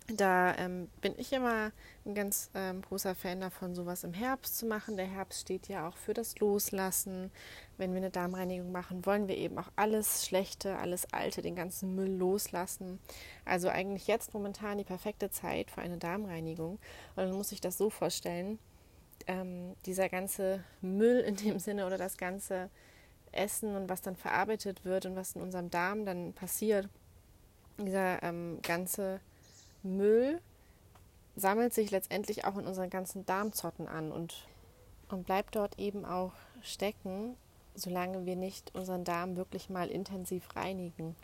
Da 0.07 0.55
ähm, 0.57 0.87
bin 1.01 1.15
ich 1.17 1.33
immer 1.33 1.71
ein 2.05 2.13
ganz 2.13 2.51
ähm, 2.53 2.83
großer 2.83 3.15
Fan 3.15 3.41
davon, 3.41 3.73
sowas 3.73 4.03
im 4.03 4.13
Herbst 4.13 4.55
zu 4.59 4.67
machen. 4.67 4.97
Der 4.97 5.07
Herbst 5.07 5.41
steht 5.41 5.67
ja 5.67 5.87
auch 5.87 5.97
für 5.97 6.13
das 6.13 6.37
Loslassen. 6.37 7.31
Wenn 7.77 7.91
wir 7.91 7.97
eine 7.97 8.11
Darmreinigung 8.11 8.71
machen, 8.71 9.03
wollen 9.07 9.27
wir 9.27 9.35
eben 9.35 9.57
auch 9.57 9.71
alles 9.75 10.23
Schlechte, 10.27 10.77
alles 10.77 11.11
Alte, 11.11 11.41
den 11.41 11.55
ganzen 11.55 11.95
Müll 11.95 12.11
loslassen. 12.11 12.99
Also 13.45 13.67
eigentlich 13.67 14.05
jetzt 14.05 14.35
momentan 14.35 14.77
die 14.77 14.83
perfekte 14.83 15.31
Zeit 15.31 15.71
für 15.71 15.81
eine 15.81 15.97
Darmreinigung. 15.97 16.73
Und 16.73 17.17
dann 17.17 17.31
muss 17.31 17.51
ich 17.51 17.61
das 17.61 17.75
so 17.75 17.89
vorstellen, 17.89 18.59
ähm, 19.25 19.75
dieser 19.87 20.09
ganze 20.09 20.63
Müll 20.81 21.19
in 21.21 21.35
dem 21.35 21.57
Sinne 21.57 21.87
oder 21.87 21.97
das 21.97 22.17
ganze 22.17 22.69
essen 23.35 23.75
und 23.75 23.89
was 23.89 24.01
dann 24.01 24.15
verarbeitet 24.15 24.85
wird 24.85 25.05
und 25.05 25.15
was 25.15 25.35
in 25.35 25.41
unserem 25.41 25.69
Darm 25.69 26.05
dann 26.05 26.33
passiert, 26.33 26.89
dieser 27.77 28.23
ähm, 28.23 28.59
ganze 28.61 29.19
Müll 29.83 30.41
sammelt 31.35 31.73
sich 31.73 31.91
letztendlich 31.91 32.45
auch 32.45 32.57
in 32.57 32.65
unseren 32.65 32.89
ganzen 32.89 33.25
Darmzotten 33.25 33.87
an 33.87 34.11
und, 34.11 34.47
und 35.09 35.25
bleibt 35.25 35.55
dort 35.55 35.77
eben 35.79 36.05
auch 36.05 36.33
stecken, 36.61 37.35
solange 37.75 38.25
wir 38.25 38.35
nicht 38.35 38.73
unseren 38.73 39.03
Darm 39.03 39.35
wirklich 39.35 39.69
mal 39.69 39.89
intensiv 39.89 40.55
reinigen. 40.55 41.15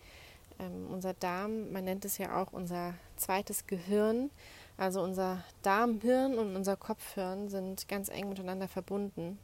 Ähm, 0.59 0.87
unser 0.91 1.13
Darm, 1.13 1.71
man 1.71 1.85
nennt 1.85 2.03
es 2.03 2.17
ja 2.17 2.41
auch 2.41 2.51
unser 2.51 2.93
zweites 3.15 3.67
Gehirn, 3.67 4.29
Also 4.77 5.01
unser 5.01 5.43
Darmhirn 5.61 6.37
und 6.37 6.55
unser 6.55 6.75
Kopfhirn 6.75 7.49
sind 7.49 7.87
ganz 7.87 8.09
eng 8.09 8.29
miteinander 8.29 8.67
verbunden. 8.67 9.39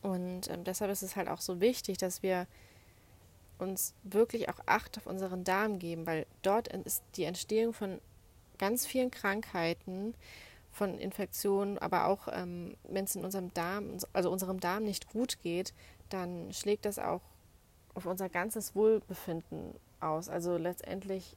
Und 0.00 0.48
ähm, 0.48 0.64
deshalb 0.64 0.90
ist 0.90 1.02
es 1.02 1.16
halt 1.16 1.28
auch 1.28 1.40
so 1.40 1.60
wichtig, 1.60 1.98
dass 1.98 2.22
wir 2.22 2.46
uns 3.58 3.94
wirklich 4.02 4.48
auch 4.48 4.58
Acht 4.66 4.96
auf 4.98 5.06
unseren 5.06 5.44
Darm 5.44 5.78
geben, 5.78 6.06
weil 6.06 6.26
dort 6.42 6.68
ist 6.68 7.02
die 7.16 7.24
Entstehung 7.24 7.72
von 7.72 8.00
ganz 8.58 8.86
vielen 8.86 9.10
Krankheiten, 9.10 10.14
von 10.72 10.98
Infektionen, 10.98 11.78
aber 11.78 12.06
auch 12.06 12.28
ähm, 12.32 12.76
wenn 12.84 13.04
es 13.04 13.14
in 13.14 13.24
unserem 13.24 13.52
Darm, 13.52 13.98
also 14.12 14.30
unserem 14.30 14.58
Darm 14.58 14.84
nicht 14.84 15.10
gut 15.12 15.40
geht, 15.42 15.74
dann 16.08 16.52
schlägt 16.52 16.86
das 16.86 16.98
auch 16.98 17.20
auf 17.94 18.06
unser 18.06 18.28
ganzes 18.28 18.74
Wohlbefinden 18.74 19.74
aus. 20.00 20.28
Also 20.28 20.56
letztendlich 20.56 21.36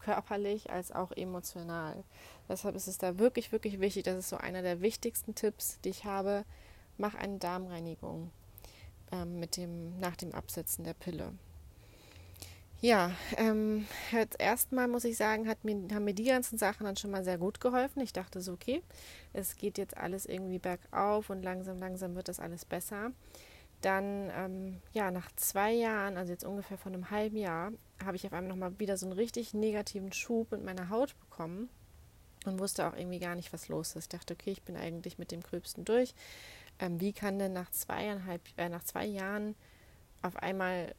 körperlich 0.00 0.70
als 0.70 0.92
auch 0.92 1.12
emotional. 1.12 2.02
Deshalb 2.48 2.74
ist 2.74 2.86
es 2.86 2.98
da 2.98 3.18
wirklich, 3.18 3.52
wirklich 3.52 3.80
wichtig. 3.80 4.04
Das 4.04 4.16
ist 4.16 4.30
so 4.30 4.36
einer 4.36 4.62
der 4.62 4.80
wichtigsten 4.80 5.34
Tipps, 5.34 5.78
die 5.84 5.90
ich 5.90 6.04
habe. 6.04 6.44
Mach 7.00 7.14
eine 7.14 7.38
Darmreinigung 7.38 8.30
ähm, 9.10 9.40
mit 9.40 9.56
dem, 9.56 9.98
nach 9.98 10.16
dem 10.16 10.34
Absetzen 10.34 10.84
der 10.84 10.92
Pille. 10.92 11.32
Ja, 12.82 13.12
ähm, 13.38 13.86
erstmal 14.38 14.86
muss 14.86 15.04
ich 15.04 15.16
sagen, 15.16 15.48
hat 15.48 15.64
mir, 15.64 15.88
haben 15.94 16.04
mir 16.04 16.14
die 16.14 16.24
ganzen 16.24 16.58
Sachen 16.58 16.84
dann 16.84 16.96
schon 16.96 17.10
mal 17.10 17.24
sehr 17.24 17.38
gut 17.38 17.58
geholfen. 17.58 18.00
Ich 18.00 18.12
dachte 18.12 18.42
so, 18.42 18.52
okay, 18.52 18.82
es 19.32 19.56
geht 19.56 19.78
jetzt 19.78 19.96
alles 19.96 20.26
irgendwie 20.26 20.58
bergauf 20.58 21.30
und 21.30 21.42
langsam, 21.42 21.78
langsam 21.78 22.14
wird 22.16 22.28
das 22.28 22.38
alles 22.38 22.66
besser. 22.66 23.12
Dann, 23.80 24.30
ähm, 24.36 24.82
ja, 24.92 25.10
nach 25.10 25.30
zwei 25.36 25.72
Jahren, 25.72 26.18
also 26.18 26.32
jetzt 26.32 26.44
ungefähr 26.44 26.76
von 26.76 26.92
einem 26.92 27.10
halben 27.10 27.38
Jahr, 27.38 27.72
habe 28.04 28.16
ich 28.16 28.26
auf 28.26 28.34
einmal 28.34 28.50
nochmal 28.50 28.78
wieder 28.78 28.98
so 28.98 29.06
einen 29.06 29.14
richtig 29.14 29.54
negativen 29.54 30.12
Schub 30.12 30.52
mit 30.52 30.62
meiner 30.62 30.90
Haut 30.90 31.18
bekommen 31.18 31.70
und 32.44 32.58
wusste 32.58 32.86
auch 32.86 32.94
irgendwie 32.94 33.18
gar 33.18 33.34
nicht, 33.34 33.52
was 33.52 33.68
los 33.68 33.96
ist. 33.96 34.04
Ich 34.04 34.18
dachte, 34.18 34.34
okay, 34.34 34.50
ich 34.50 34.62
bin 34.62 34.76
eigentlich 34.76 35.18
mit 35.18 35.32
dem 35.32 35.42
Gröbsten 35.42 35.84
durch. 35.84 36.14
Ähm, 36.80 37.00
wie 37.00 37.12
kann 37.12 37.38
denn 37.38 37.52
nach 37.52 37.70
zweieinhalb, 37.70 38.42
äh, 38.56 38.68
nach 38.68 38.84
zwei 38.84 39.06
Jahren 39.06 39.54
auf 40.22 40.36
einmal 40.36 40.94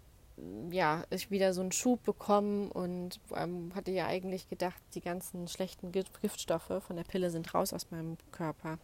ja, 0.71 1.03
ich 1.09 1.31
wieder 1.31 1.53
so 1.53 1.61
einen 1.61 1.71
Schub 1.71 2.03
bekommen 2.03 2.71
und 2.71 3.19
ähm, 3.35 3.71
hatte 3.75 3.91
ja 3.91 4.07
eigentlich 4.07 4.49
gedacht, 4.49 4.81
die 4.95 5.01
ganzen 5.01 5.47
schlechten 5.47 5.91
Giftstoffe 5.91 6.81
von 6.85 6.95
der 6.95 7.03
Pille 7.03 7.29
sind 7.29 7.53
raus 7.53 7.73
aus 7.73 7.91
meinem 7.91 8.17
Körper. 8.31 8.77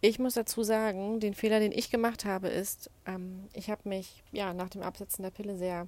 Ich 0.00 0.18
muss 0.18 0.34
dazu 0.34 0.62
sagen, 0.62 1.20
den 1.20 1.34
Fehler, 1.34 1.60
den 1.60 1.72
ich 1.72 1.90
gemacht 1.90 2.24
habe, 2.24 2.48
ist, 2.48 2.90
ähm, 3.06 3.48
ich 3.52 3.70
habe 3.70 3.88
mich 3.88 4.22
ja 4.32 4.52
nach 4.54 4.68
dem 4.68 4.82
Absetzen 4.82 5.22
der 5.22 5.30
Pille 5.30 5.56
sehr 5.56 5.86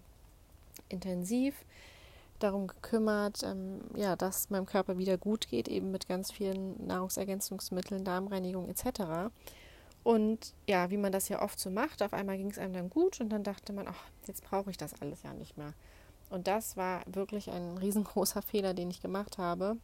intensiv 0.88 1.54
darum 2.38 2.66
gekümmert, 2.66 3.42
ähm, 3.42 3.80
ja, 3.96 4.16
dass 4.16 4.50
meinem 4.50 4.66
Körper 4.66 4.98
wieder 4.98 5.16
gut 5.16 5.48
geht, 5.48 5.68
eben 5.68 5.90
mit 5.90 6.08
ganz 6.08 6.30
vielen 6.30 6.86
Nahrungsergänzungsmitteln, 6.86 8.04
Darmreinigung 8.04 8.68
etc. 8.68 9.32
Und 10.04 10.52
ja, 10.66 10.90
wie 10.90 10.98
man 10.98 11.12
das 11.12 11.30
ja 11.30 11.40
oft 11.40 11.58
so 11.58 11.70
macht, 11.70 12.02
auf 12.02 12.12
einmal 12.12 12.36
ging 12.36 12.50
es 12.50 12.58
einem 12.58 12.74
dann 12.74 12.90
gut 12.90 13.20
und 13.20 13.30
dann 13.30 13.42
dachte 13.42 13.72
man, 13.72 13.88
ach, 13.88 14.04
jetzt 14.26 14.44
brauche 14.44 14.70
ich 14.70 14.76
das 14.76 15.00
alles 15.00 15.22
ja 15.22 15.32
nicht 15.32 15.56
mehr. 15.56 15.72
Und 16.28 16.46
das 16.46 16.76
war 16.76 17.02
wirklich 17.06 17.50
ein 17.50 17.78
riesengroßer 17.78 18.42
Fehler, 18.42 18.74
den 18.74 18.90
ich 18.90 19.00
gemacht 19.00 19.38
habe, 19.38 19.78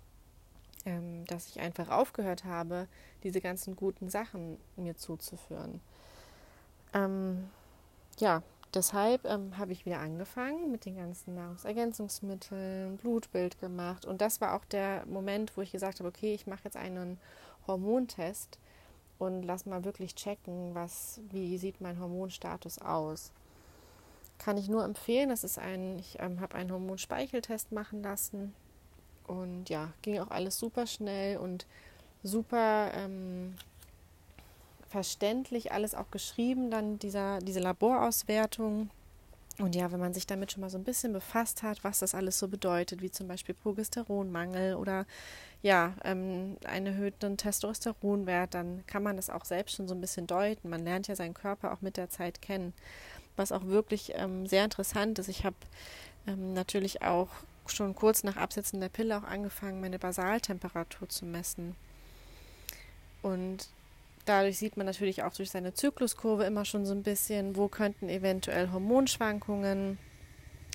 ähm, 0.85 1.25
dass 1.27 1.49
ich 1.49 1.61
einfach 1.61 1.89
aufgehört 1.89 2.45
habe, 2.45 2.87
diese 3.23 3.41
ganzen 3.41 3.77
guten 3.77 4.11
Sachen 4.11 4.59
mir 4.77 4.95
zuzuführen. 4.95 5.81
Ähm, 6.93 7.49
ja, 8.19 8.43
deshalb 8.75 9.25
ähm, 9.25 9.57
habe 9.57 9.73
ich 9.73 9.87
wieder 9.87 10.01
angefangen 10.01 10.71
mit 10.71 10.85
den 10.85 10.97
ganzen 10.97 11.35
Nahrungsergänzungsmitteln, 11.35 12.99
Blutbild 12.99 13.59
gemacht. 13.59 14.05
Und 14.05 14.21
das 14.21 14.43
war 14.43 14.55
auch 14.55 14.67
der 14.67 15.07
Moment, 15.07 15.57
wo 15.57 15.63
ich 15.63 15.73
gesagt 15.73 16.01
habe, 16.01 16.11
okay, 16.11 16.35
ich 16.35 16.47
mache 16.47 16.65
jetzt 16.65 16.77
einen 16.77 17.19
Hormontest 17.67 18.59
und 19.21 19.43
lass 19.43 19.67
mal 19.67 19.85
wirklich 19.85 20.15
checken, 20.15 20.75
was, 20.75 21.21
wie 21.31 21.59
sieht 21.59 21.81
mein 21.81 22.01
Hormonstatus 22.01 22.79
aus. 22.79 23.33
Kann 24.39 24.57
ich 24.57 24.69
nur 24.69 24.83
empfehlen. 24.83 25.29
Das 25.29 25.45
ist 25.45 25.59
ein, 25.59 25.99
ich 25.99 26.19
ähm, 26.19 26.41
habe 26.41 26.55
einen 26.55 26.73
Hormonspeicheltest 26.73 27.71
machen 27.71 28.03
lassen 28.03 28.55
und 29.27 29.69
ja, 29.69 29.93
ging 30.01 30.19
auch 30.19 30.31
alles 30.31 30.59
super 30.59 30.87
schnell 30.87 31.37
und 31.37 31.67
super 32.23 32.91
ähm, 32.95 33.55
verständlich, 34.89 35.71
alles 35.71 35.95
auch 35.95 36.11
geschrieben, 36.11 36.71
dann 36.71 36.99
dieser, 36.99 37.41
diese 37.41 37.61
Laborauswertung. 37.61 38.89
Und 39.61 39.75
ja, 39.75 39.93
wenn 39.93 40.01
man 40.01 40.15
sich 40.15 40.27
damit 40.27 40.53
schon 40.53 40.63
mal 40.63 40.71
so 40.71 40.79
ein 40.79 40.85
bisschen 40.85 41.13
befasst 41.13 41.63
hat, 41.63 41.85
was 41.85 41.99
das 41.99 42.15
alles 42.15 42.39
so 42.39 42.49
bedeutet, 42.49 43.03
wie 43.03 43.11
zum 43.11 43.29
Beispiel 43.29 43.55
Progesteronmangel 43.55 44.75
oder 44.75 45.05
ja, 45.63 45.93
ähm, 46.03 46.57
einen 46.65 46.87
erhöhten 46.87 47.37
Testosteronwert, 47.37 48.55
dann 48.55 48.85
kann 48.87 49.03
man 49.03 49.17
das 49.17 49.29
auch 49.29 49.45
selbst 49.45 49.77
schon 49.77 49.87
so 49.87 49.95
ein 49.95 50.01
bisschen 50.01 50.27
deuten. 50.27 50.71
Man 50.71 50.83
lernt 50.83 51.09
ja 51.09 51.15
seinen 51.15 51.35
Körper 51.35 51.75
auch 51.75 51.83
mit 51.83 51.99
der 51.99 52.09
Zeit 52.09 52.41
kennen. 52.41 52.73
Was 53.37 53.53
auch 53.53 53.67
wirklich 53.67 54.13
ähm, 54.15 54.47
sehr 54.47 54.65
interessant 54.65 55.19
ist, 55.19 55.29
ich 55.29 55.45
habe 55.45 55.57
ähm, 56.27 56.55
natürlich 56.55 57.03
auch 57.03 57.29
schon 57.67 57.95
kurz 57.95 58.25
nach 58.25 58.37
Absetzen 58.37 58.81
der 58.81 58.89
Pille 58.89 59.19
auch 59.19 59.25
angefangen, 59.25 59.83
meine 59.83 59.99
Basaltemperatur 59.99 61.11
zu 61.11 61.27
messen. 61.27 61.77
Und 63.21 63.69
dadurch 64.31 64.59
sieht 64.59 64.77
man 64.77 64.87
natürlich 64.87 65.25
auch 65.25 65.35
durch 65.35 65.51
seine 65.51 65.75
Zykluskurve 65.75 66.45
immer 66.45 66.65
schon 66.65 66.87
so 66.87 66.95
ein 66.95 67.03
bisschen, 67.03 67.57
wo 67.57 67.67
könnten 67.67 68.09
eventuell 68.09 68.71
Hormonschwankungen 68.71 69.99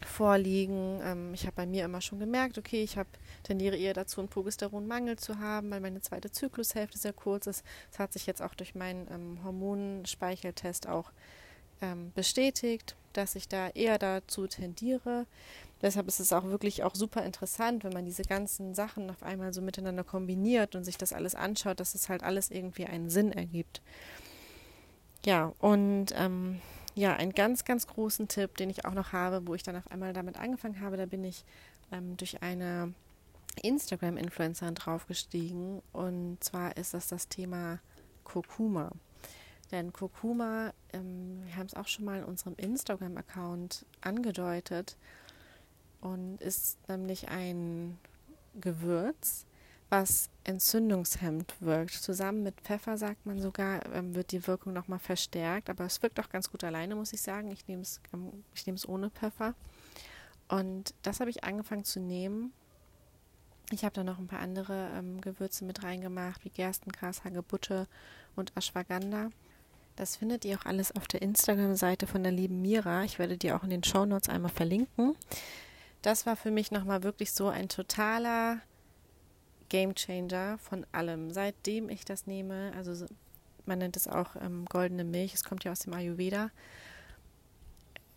vorliegen. 0.05 0.99
Ähm, 1.01 1.33
ich 1.33 1.43
habe 1.43 1.55
bei 1.55 1.65
mir 1.65 1.85
immer 1.85 2.01
schon 2.01 2.19
gemerkt, 2.19 2.57
okay, 2.57 2.83
ich 2.83 2.97
habe 2.97 3.07
tendiere 3.43 3.77
eher 3.77 3.93
dazu, 3.93 4.19
einen 4.19 4.27
Progesteronmangel 4.27 5.17
zu 5.17 5.39
haben, 5.39 5.71
weil 5.71 5.79
meine 5.79 6.01
zweite 6.01 6.31
Zyklushälfte 6.31 6.97
sehr 6.97 7.13
kurz 7.13 7.47
ist. 7.47 7.63
Das 7.91 7.99
hat 7.99 8.11
sich 8.11 8.25
jetzt 8.25 8.41
auch 8.41 8.55
durch 8.55 8.75
meinen 8.75 9.07
ähm, 9.09 9.39
Hormonspeicheltest 9.45 10.89
auch 10.89 11.11
ähm, 11.81 12.11
bestätigt, 12.15 12.95
dass 13.13 13.35
ich 13.35 13.47
da 13.47 13.69
eher 13.69 13.97
dazu 13.97 14.47
tendiere. 14.47 15.25
Deshalb 15.81 16.07
ist 16.07 16.19
es 16.19 16.33
auch 16.33 16.45
wirklich 16.45 16.83
auch 16.83 16.95
super 16.95 17.23
interessant, 17.23 17.83
wenn 17.83 17.93
man 17.93 18.05
diese 18.05 18.23
ganzen 18.23 18.73
Sachen 18.73 19.09
auf 19.09 19.23
einmal 19.23 19.53
so 19.53 19.61
miteinander 19.61 20.03
kombiniert 20.03 20.75
und 20.75 20.83
sich 20.83 20.97
das 20.97 21.13
alles 21.13 21.35
anschaut, 21.35 21.79
dass 21.79 21.95
es 21.95 22.09
halt 22.09 22.23
alles 22.23 22.49
irgendwie 22.49 22.85
einen 22.85 23.09
Sinn 23.09 23.31
ergibt. 23.31 23.81
Ja, 25.25 25.53
und 25.59 26.07
ähm, 26.15 26.61
ja, 26.93 27.15
einen 27.15 27.33
ganz, 27.33 27.65
ganz 27.65 27.87
großen 27.87 28.27
Tipp, 28.27 28.55
den 28.57 28.69
ich 28.69 28.85
auch 28.85 28.93
noch 28.93 29.11
habe, 29.11 29.45
wo 29.47 29.53
ich 29.53 29.63
dann 29.63 29.75
auf 29.75 29.89
einmal 29.91 30.13
damit 30.13 30.37
angefangen 30.37 30.79
habe, 30.79 30.97
da 30.97 31.05
bin 31.05 31.23
ich 31.23 31.43
ähm, 31.91 32.15
durch 32.17 32.41
eine 32.41 32.93
Instagram-Influencerin 33.61 34.75
draufgestiegen. 34.75 35.81
Und 35.91 36.43
zwar 36.43 36.77
ist 36.77 36.93
das 36.93 37.07
das 37.07 37.27
Thema 37.27 37.79
Kurkuma. 38.23 38.91
Denn 39.71 39.93
Kurkuma, 39.93 40.73
ähm, 40.93 41.41
wir 41.45 41.55
haben 41.55 41.67
es 41.67 41.73
auch 41.73 41.87
schon 41.87 42.05
mal 42.05 42.19
in 42.19 42.25
unserem 42.25 42.55
Instagram-Account 42.55 43.85
angedeutet 44.01 44.95
und 46.01 46.39
ist 46.39 46.77
nämlich 46.87 47.29
ein 47.29 47.97
Gewürz, 48.61 49.45
was 49.89 50.29
entzündungshemmend 50.43 51.55
wirkt. 51.61 51.93
Zusammen 51.93 52.43
mit 52.43 52.61
Pfeffer, 52.61 52.97
sagt 52.97 53.25
man 53.25 53.39
sogar, 53.39 53.85
ähm, 53.93 54.13
wird 54.15 54.31
die 54.31 54.45
Wirkung 54.45 54.73
nochmal 54.73 54.99
verstärkt. 54.99 55.69
Aber 55.69 55.85
es 55.85 56.01
wirkt 56.01 56.19
auch 56.19 56.29
ganz 56.29 56.51
gut 56.51 56.63
alleine, 56.63 56.95
muss 56.95 57.13
ich 57.13 57.21
sagen. 57.21 57.51
Ich 57.51 57.67
nehme 57.67 57.81
es 57.81 58.01
ähm, 58.13 58.43
ich 58.53 58.89
ohne 58.89 59.09
Pfeffer. 59.09 59.55
Und 60.47 60.93
das 61.01 61.19
habe 61.19 61.29
ich 61.29 61.43
angefangen 61.43 61.85
zu 61.85 61.99
nehmen. 61.99 62.53
Ich 63.71 63.83
habe 63.83 63.95
da 63.95 64.03
noch 64.03 64.19
ein 64.19 64.27
paar 64.27 64.39
andere 64.39 64.91
ähm, 64.95 65.21
Gewürze 65.21 65.65
mit 65.65 65.83
reingemacht, 65.83 66.45
wie 66.45 66.49
Gerstengras, 66.49 67.23
Hagebutte 67.23 67.87
und 68.35 68.55
Ashwagandha. 68.55 69.29
Das 69.95 70.17
findet 70.17 70.43
ihr 70.43 70.57
auch 70.57 70.65
alles 70.65 70.93
auf 70.95 71.07
der 71.07 71.21
Instagram-Seite 71.21 72.05
von 72.05 72.23
der 72.23 72.31
lieben 72.31 72.61
Mira. 72.61 73.03
Ich 73.03 73.17
werde 73.17 73.37
die 73.37 73.53
auch 73.53 73.63
in 73.63 73.69
den 73.69 73.83
Show 73.83 74.05
Notes 74.05 74.29
einmal 74.29 74.51
verlinken. 74.51 75.15
Das 76.01 76.25
war 76.25 76.35
für 76.35 76.51
mich 76.51 76.71
nochmal 76.71 77.03
wirklich 77.03 77.31
so 77.31 77.47
ein 77.47 77.69
totaler 77.69 78.59
Game 79.69 79.95
Changer 79.95 80.57
von 80.57 80.85
allem. 80.91 81.31
Seitdem 81.31 81.89
ich 81.89 82.05
das 82.05 82.27
nehme, 82.27 82.73
also 82.75 83.05
man 83.65 83.79
nennt 83.79 83.97
es 83.97 84.07
auch 84.07 84.35
ähm, 84.35 84.65
goldene 84.65 85.03
Milch, 85.03 85.33
es 85.33 85.43
kommt 85.43 85.63
ja 85.63 85.71
aus 85.71 85.79
dem 85.79 85.93
Ayurveda, 85.93 86.51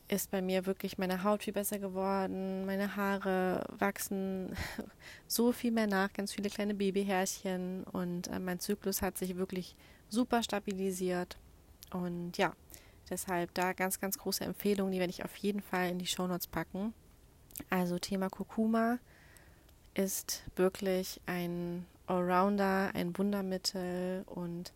ist 0.08 0.30
bei 0.30 0.42
mir 0.42 0.66
wirklich 0.66 0.99
meine 0.99 1.23
Haut 1.23 1.44
viel 1.44 1.52
besser 1.52 1.78
geworden, 1.78 2.66
meine 2.66 2.97
Haare 2.97 3.64
wachsen 3.78 4.56
so 5.26 5.52
viel 5.52 5.70
mehr 5.70 5.87
nach, 5.87 6.12
ganz 6.12 6.32
viele 6.32 6.50
kleine 6.50 6.75
Babyhärchen 6.75 7.85
und 7.85 8.28
äh, 8.28 8.38
mein 8.38 8.58
Zyklus 8.58 9.00
hat 9.00 9.16
sich 9.16 9.37
wirklich 9.37 9.76
super 10.08 10.42
stabilisiert. 10.42 11.37
Und 11.92 12.37
ja, 12.38 12.52
deshalb 13.11 13.54
da 13.54 13.73
ganz, 13.73 14.00
ganz 14.00 14.18
große 14.18 14.45
Empfehlung, 14.45 14.90
die 14.90 14.99
werde 14.99 15.11
ich 15.11 15.25
auf 15.25 15.37
jeden 15.37 15.62
Fall 15.62 15.90
in 15.90 15.99
die 15.99 16.07
Shownotes 16.07 16.47
packen. 16.47 16.95
Also 17.71 17.99
Thema 17.99 18.28
Kurkuma 18.28 18.99
ist 19.95 20.45
wirklich 20.57 21.21
ein 21.26 21.87
Allrounder, 22.07 22.90
ein 22.95 23.16
Wundermittel 23.18 24.23
und 24.26 24.73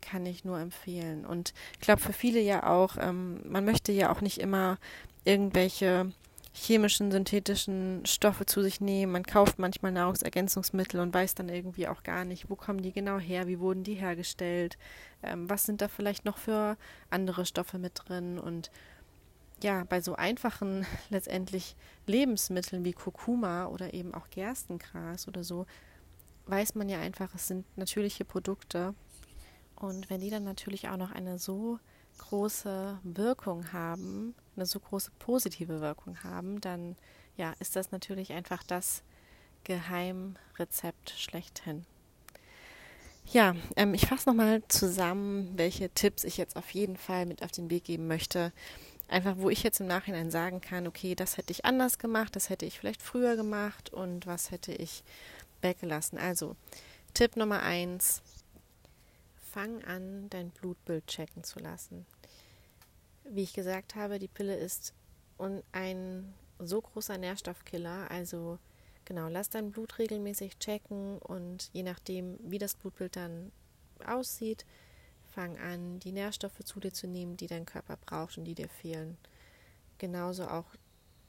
kann 0.00 0.26
ich 0.26 0.44
nur 0.44 0.60
empfehlen. 0.60 1.24
Und 1.24 1.54
ich 1.74 1.80
glaube 1.80 2.00
für 2.00 2.12
viele 2.12 2.40
ja 2.40 2.66
auch, 2.66 2.96
ähm, 2.98 3.40
man 3.50 3.64
möchte 3.64 3.92
ja 3.92 4.12
auch 4.12 4.20
nicht 4.20 4.38
immer 4.38 4.78
irgendwelche 5.24 6.12
chemischen, 6.56 7.10
synthetischen 7.10 8.06
Stoffe 8.06 8.46
zu 8.46 8.62
sich 8.62 8.80
nehmen. 8.80 9.12
Man 9.12 9.24
kauft 9.24 9.58
manchmal 9.58 9.90
Nahrungsergänzungsmittel 9.90 11.00
und 11.00 11.12
weiß 11.12 11.34
dann 11.34 11.48
irgendwie 11.48 11.88
auch 11.88 12.04
gar 12.04 12.24
nicht, 12.24 12.48
wo 12.48 12.54
kommen 12.54 12.80
die 12.80 12.92
genau 12.92 13.18
her, 13.18 13.48
wie 13.48 13.58
wurden 13.58 13.82
die 13.82 13.94
hergestellt, 13.94 14.78
ähm, 15.24 15.50
was 15.50 15.64
sind 15.64 15.82
da 15.82 15.88
vielleicht 15.88 16.24
noch 16.24 16.38
für 16.38 16.76
andere 17.10 17.44
Stoffe 17.44 17.78
mit 17.78 18.00
drin 18.06 18.38
und 18.38 18.70
ja, 19.62 19.84
bei 19.84 20.00
so 20.00 20.14
einfachen 20.14 20.86
letztendlich 21.10 21.74
Lebensmitteln 22.06 22.84
wie 22.84 22.92
Kurkuma 22.92 23.66
oder 23.66 23.92
eben 23.92 24.14
auch 24.14 24.30
Gerstengras 24.30 25.26
oder 25.26 25.42
so, 25.42 25.66
weiß 26.46 26.76
man 26.76 26.88
ja 26.88 27.00
einfach, 27.00 27.34
es 27.34 27.48
sind 27.48 27.64
natürliche 27.76 28.24
Produkte. 28.24 28.94
Und 29.74 30.08
wenn 30.08 30.20
die 30.20 30.30
dann 30.30 30.44
natürlich 30.44 30.88
auch 30.88 30.96
noch 30.96 31.10
eine 31.10 31.38
so 31.38 31.80
große 32.18 33.00
Wirkung 33.02 33.72
haben, 33.72 34.36
eine 34.56 34.66
so 34.66 34.80
große 34.80 35.10
positive 35.18 35.80
Wirkung 35.80 36.22
haben, 36.22 36.60
dann 36.60 36.96
ja, 37.36 37.54
ist 37.58 37.76
das 37.76 37.90
natürlich 37.90 38.32
einfach 38.32 38.62
das 38.62 39.02
Geheimrezept 39.64 41.10
schlechthin. 41.16 41.84
Ja, 43.26 43.54
ähm, 43.76 43.94
ich 43.94 44.06
fasse 44.06 44.28
nochmal 44.28 44.62
zusammen, 44.68 45.52
welche 45.56 45.88
Tipps 45.90 46.24
ich 46.24 46.36
jetzt 46.36 46.56
auf 46.56 46.70
jeden 46.70 46.96
Fall 46.96 47.26
mit 47.26 47.42
auf 47.42 47.50
den 47.50 47.70
Weg 47.70 47.84
geben 47.84 48.06
möchte. 48.06 48.52
Einfach, 49.08 49.36
wo 49.38 49.50
ich 49.50 49.62
jetzt 49.62 49.80
im 49.80 49.86
Nachhinein 49.86 50.30
sagen 50.30 50.60
kann, 50.60 50.86
okay, 50.86 51.14
das 51.14 51.36
hätte 51.36 51.52
ich 51.52 51.64
anders 51.64 51.98
gemacht, 51.98 52.36
das 52.36 52.50
hätte 52.50 52.66
ich 52.66 52.78
vielleicht 52.78 53.02
früher 53.02 53.36
gemacht 53.36 53.92
und 53.92 54.26
was 54.26 54.50
hätte 54.50 54.72
ich 54.72 55.04
weggelassen. 55.62 56.18
Also, 56.18 56.56
Tipp 57.14 57.36
Nummer 57.36 57.62
eins, 57.62 58.22
fang 59.52 59.82
an, 59.84 60.28
dein 60.30 60.50
Blutbild 60.50 61.06
checken 61.06 61.44
zu 61.44 61.58
lassen. 61.58 62.06
Wie 63.24 63.42
ich 63.42 63.52
gesagt 63.52 63.94
habe, 63.94 64.18
die 64.18 64.28
Pille 64.28 64.56
ist 64.56 64.92
ein 65.72 66.34
so 66.58 66.80
großer 66.80 67.18
Nährstoffkiller, 67.18 68.10
also 68.10 68.58
genau, 69.04 69.28
lass 69.28 69.50
dein 69.50 69.72
Blut 69.72 69.98
regelmäßig 69.98 70.58
checken 70.58 71.18
und 71.18 71.70
je 71.72 71.82
nachdem, 71.82 72.38
wie 72.40 72.58
das 72.58 72.74
Blutbild 72.74 73.16
dann 73.16 73.50
aussieht, 74.06 74.64
fang 75.34 75.58
an, 75.58 75.98
die 76.00 76.12
Nährstoffe 76.12 76.62
zu 76.64 76.80
dir 76.80 76.92
zu 76.92 77.06
nehmen, 77.06 77.36
die 77.36 77.48
dein 77.48 77.66
Körper 77.66 77.96
braucht 77.96 78.38
und 78.38 78.44
die 78.44 78.54
dir 78.54 78.68
fehlen. 78.68 79.16
Genauso 79.98 80.46
auch 80.46 80.66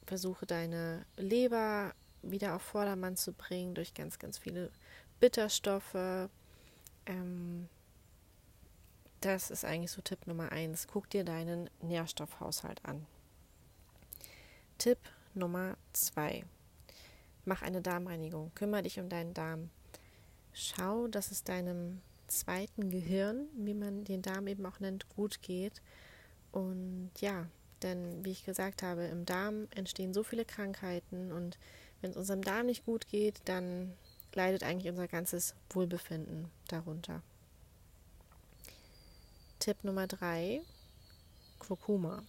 versuche 0.06 0.46
deine 0.46 1.06
Leber 1.18 1.94
wieder 2.22 2.56
auf 2.56 2.62
Vordermann 2.62 3.18
zu 3.18 3.34
bringen 3.34 3.74
durch 3.74 3.94
ganz, 3.94 4.20
ganz 4.20 4.38
viele 4.38 4.72
Bitterstoffe. 5.20 6.30
Ähm, 7.06 7.68
das 9.22 9.52
ist 9.52 9.66
eigentlich 9.66 9.92
so 9.92 10.02
Tipp 10.02 10.28
Nummer 10.28 10.52
eins. 10.52 10.88
Guck 10.88 11.10
dir 11.10 11.24
deinen 11.24 11.70
Nährstoffhaushalt 11.82 12.84
an. 12.86 13.06
Tipp 14.78 15.00
Nummer 15.34 15.78
zwei. 15.94 16.44
Mach 17.46 17.62
eine 17.62 17.82
Darmreinigung. 17.82 18.52
Kümmere 18.56 18.84
dich 18.84 19.00
um 19.00 19.10
deinen 19.10 19.34
Darm. 19.34 19.70
Schau, 20.54 21.08
dass 21.08 21.32
es 21.32 21.44
deinem 21.44 22.02
zweiten 22.28 22.90
Gehirn, 22.90 23.48
wie 23.56 23.74
man 23.74 24.04
den 24.04 24.22
Darm 24.22 24.48
eben 24.48 24.66
auch 24.66 24.80
nennt, 24.80 25.08
gut 25.10 25.42
geht. 25.42 25.82
Und 26.52 27.12
ja, 27.20 27.48
denn 27.84 28.24
wie 28.24 28.32
ich 28.32 28.46
gesagt 28.46 28.84
habe, 28.84 29.04
im 29.06 29.26
Darm 29.26 29.68
entstehen 29.76 30.14
so 30.14 30.24
viele 30.24 30.46
Krankheiten 30.46 31.32
und 31.32 31.58
wenn 32.02 32.12
es 32.12 32.18
unserem 32.18 32.42
Darm 32.42 32.68
nicht 32.68 32.86
gut 32.86 33.08
geht, 33.08 33.42
dann 33.46 33.94
leidet 34.34 34.64
eigentlich 34.64 34.90
unser 34.90 35.08
ganzes 35.08 35.56
Wohlbefinden 35.70 36.50
darunter. 36.68 37.22
Tipp 39.66 39.84
Nummer 39.84 40.06
drei: 40.06 40.62
Kurkuma. 41.58 42.22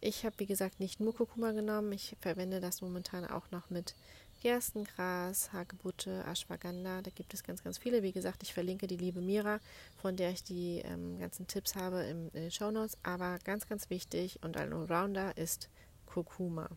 Ich 0.00 0.24
habe, 0.24 0.36
wie 0.38 0.46
gesagt, 0.46 0.80
nicht 0.80 0.98
nur 0.98 1.14
Kurkuma 1.14 1.52
genommen, 1.52 1.92
ich 1.92 2.16
verwende 2.20 2.60
das 2.60 2.80
momentan 2.80 3.24
auch 3.24 3.52
noch 3.52 3.70
mit 3.70 3.94
Gerstengras, 4.42 5.52
Hagebutte, 5.52 6.24
Ashwagandha. 6.26 7.02
Da 7.02 7.10
gibt 7.12 7.32
es 7.34 7.44
ganz, 7.44 7.62
ganz 7.62 7.78
viele. 7.78 8.02
Wie 8.02 8.10
gesagt, 8.10 8.42
ich 8.42 8.52
verlinke 8.52 8.88
die 8.88 8.96
liebe 8.96 9.20
Mira, 9.20 9.60
von 10.02 10.16
der 10.16 10.32
ich 10.32 10.42
die 10.42 10.80
ähm, 10.80 11.20
ganzen 11.20 11.46
Tipps 11.46 11.76
habe 11.76 12.02
im, 12.02 12.30
in 12.32 12.42
den 12.42 12.50
Show 12.50 12.72
Notes. 12.72 12.98
Aber 13.04 13.38
ganz, 13.44 13.68
ganz 13.68 13.88
wichtig 13.88 14.40
und 14.42 14.56
ein 14.56 14.72
Allrounder 14.72 15.36
ist 15.36 15.70
Kurkuma. 16.04 16.68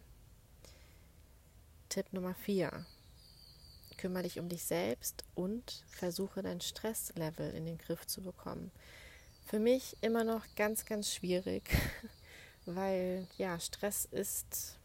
Tipp 1.89 2.13
Nummer 2.13 2.35
4. 2.35 2.85
Kümmere 3.99 4.23
dich 4.23 4.39
um 4.39 4.47
dich 4.47 4.63
selbst 4.63 5.25
und 5.35 5.83
versuche 5.89 6.41
dein 6.41 6.61
Stresslevel 6.61 7.51
in 7.51 7.65
den 7.65 7.77
Griff 7.77 8.07
zu 8.07 8.21
bekommen. 8.21 8.71
Für 9.45 9.59
mich 9.59 9.97
immer 10.01 10.23
noch 10.23 10.45
ganz, 10.55 10.85
ganz 10.85 11.13
schwierig, 11.13 11.69
weil 12.65 13.27
ja, 13.37 13.59
Stress 13.59 14.05
ist 14.05 14.77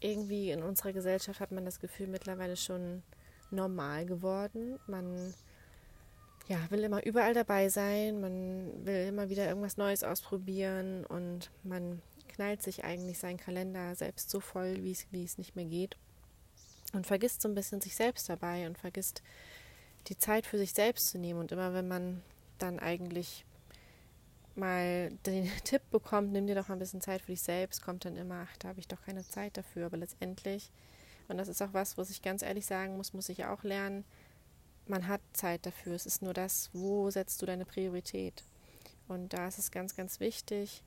irgendwie 0.00 0.52
in 0.52 0.62
unserer 0.62 0.92
Gesellschaft 0.92 1.40
hat 1.40 1.52
man 1.52 1.66
das 1.66 1.80
Gefühl 1.80 2.06
mittlerweile 2.06 2.56
schon 2.56 3.02
normal 3.50 4.06
geworden. 4.06 4.78
Man 4.86 5.34
ja, 6.46 6.58
will 6.70 6.84
immer 6.84 7.04
überall 7.04 7.34
dabei 7.34 7.68
sein, 7.68 8.22
man 8.22 8.86
will 8.86 9.08
immer 9.08 9.28
wieder 9.28 9.46
irgendwas 9.46 9.76
Neues 9.76 10.02
ausprobieren 10.02 11.04
und 11.04 11.50
man 11.62 12.00
knallt 12.28 12.62
sich 12.62 12.84
eigentlich 12.84 13.18
seinen 13.18 13.36
Kalender 13.36 13.94
selbst 13.94 14.30
so 14.30 14.40
voll, 14.40 14.82
wie 14.82 14.92
es, 14.92 15.06
wie 15.10 15.24
es 15.24 15.36
nicht 15.36 15.56
mehr 15.56 15.66
geht. 15.66 15.96
Und 16.92 17.06
vergisst 17.06 17.42
so 17.42 17.48
ein 17.48 17.54
bisschen 17.54 17.80
sich 17.80 17.94
selbst 17.94 18.28
dabei 18.28 18.66
und 18.66 18.78
vergisst 18.78 19.22
die 20.06 20.16
Zeit 20.16 20.46
für 20.46 20.58
sich 20.58 20.72
selbst 20.72 21.08
zu 21.08 21.18
nehmen. 21.18 21.40
Und 21.40 21.52
immer 21.52 21.74
wenn 21.74 21.88
man 21.88 22.22
dann 22.58 22.78
eigentlich 22.78 23.44
mal 24.54 25.10
den 25.26 25.50
Tipp 25.64 25.82
bekommt, 25.90 26.32
nimm 26.32 26.46
dir 26.46 26.54
doch 26.54 26.68
mal 26.68 26.76
ein 26.76 26.80
bisschen 26.80 27.00
Zeit 27.00 27.22
für 27.22 27.32
dich 27.32 27.42
selbst, 27.42 27.82
kommt 27.82 28.04
dann 28.04 28.16
immer, 28.16 28.46
ach, 28.48 28.56
da 28.58 28.68
habe 28.68 28.80
ich 28.80 28.88
doch 28.88 29.02
keine 29.02 29.26
Zeit 29.26 29.56
dafür. 29.56 29.86
Aber 29.86 29.96
letztendlich, 29.96 30.70
und 31.28 31.38
das 31.38 31.48
ist 31.48 31.62
auch 31.62 31.72
was, 31.72 31.98
was 31.98 32.10
ich 32.10 32.22
ganz 32.22 32.42
ehrlich 32.42 32.66
sagen 32.66 32.96
muss, 32.96 33.12
muss 33.12 33.28
ich 33.28 33.44
auch 33.44 33.62
lernen, 33.62 34.04
man 34.86 35.06
hat 35.06 35.20
Zeit 35.32 35.66
dafür. 35.66 35.94
Es 35.94 36.06
ist 36.06 36.22
nur 36.22 36.32
das, 36.32 36.70
wo 36.72 37.10
setzt 37.10 37.42
du 37.42 37.46
deine 37.46 37.66
Priorität. 37.66 38.42
Und 39.06 39.32
da 39.32 39.48
ist 39.48 39.58
es 39.58 39.70
ganz, 39.70 39.94
ganz 39.94 40.20
wichtig, 40.20 40.82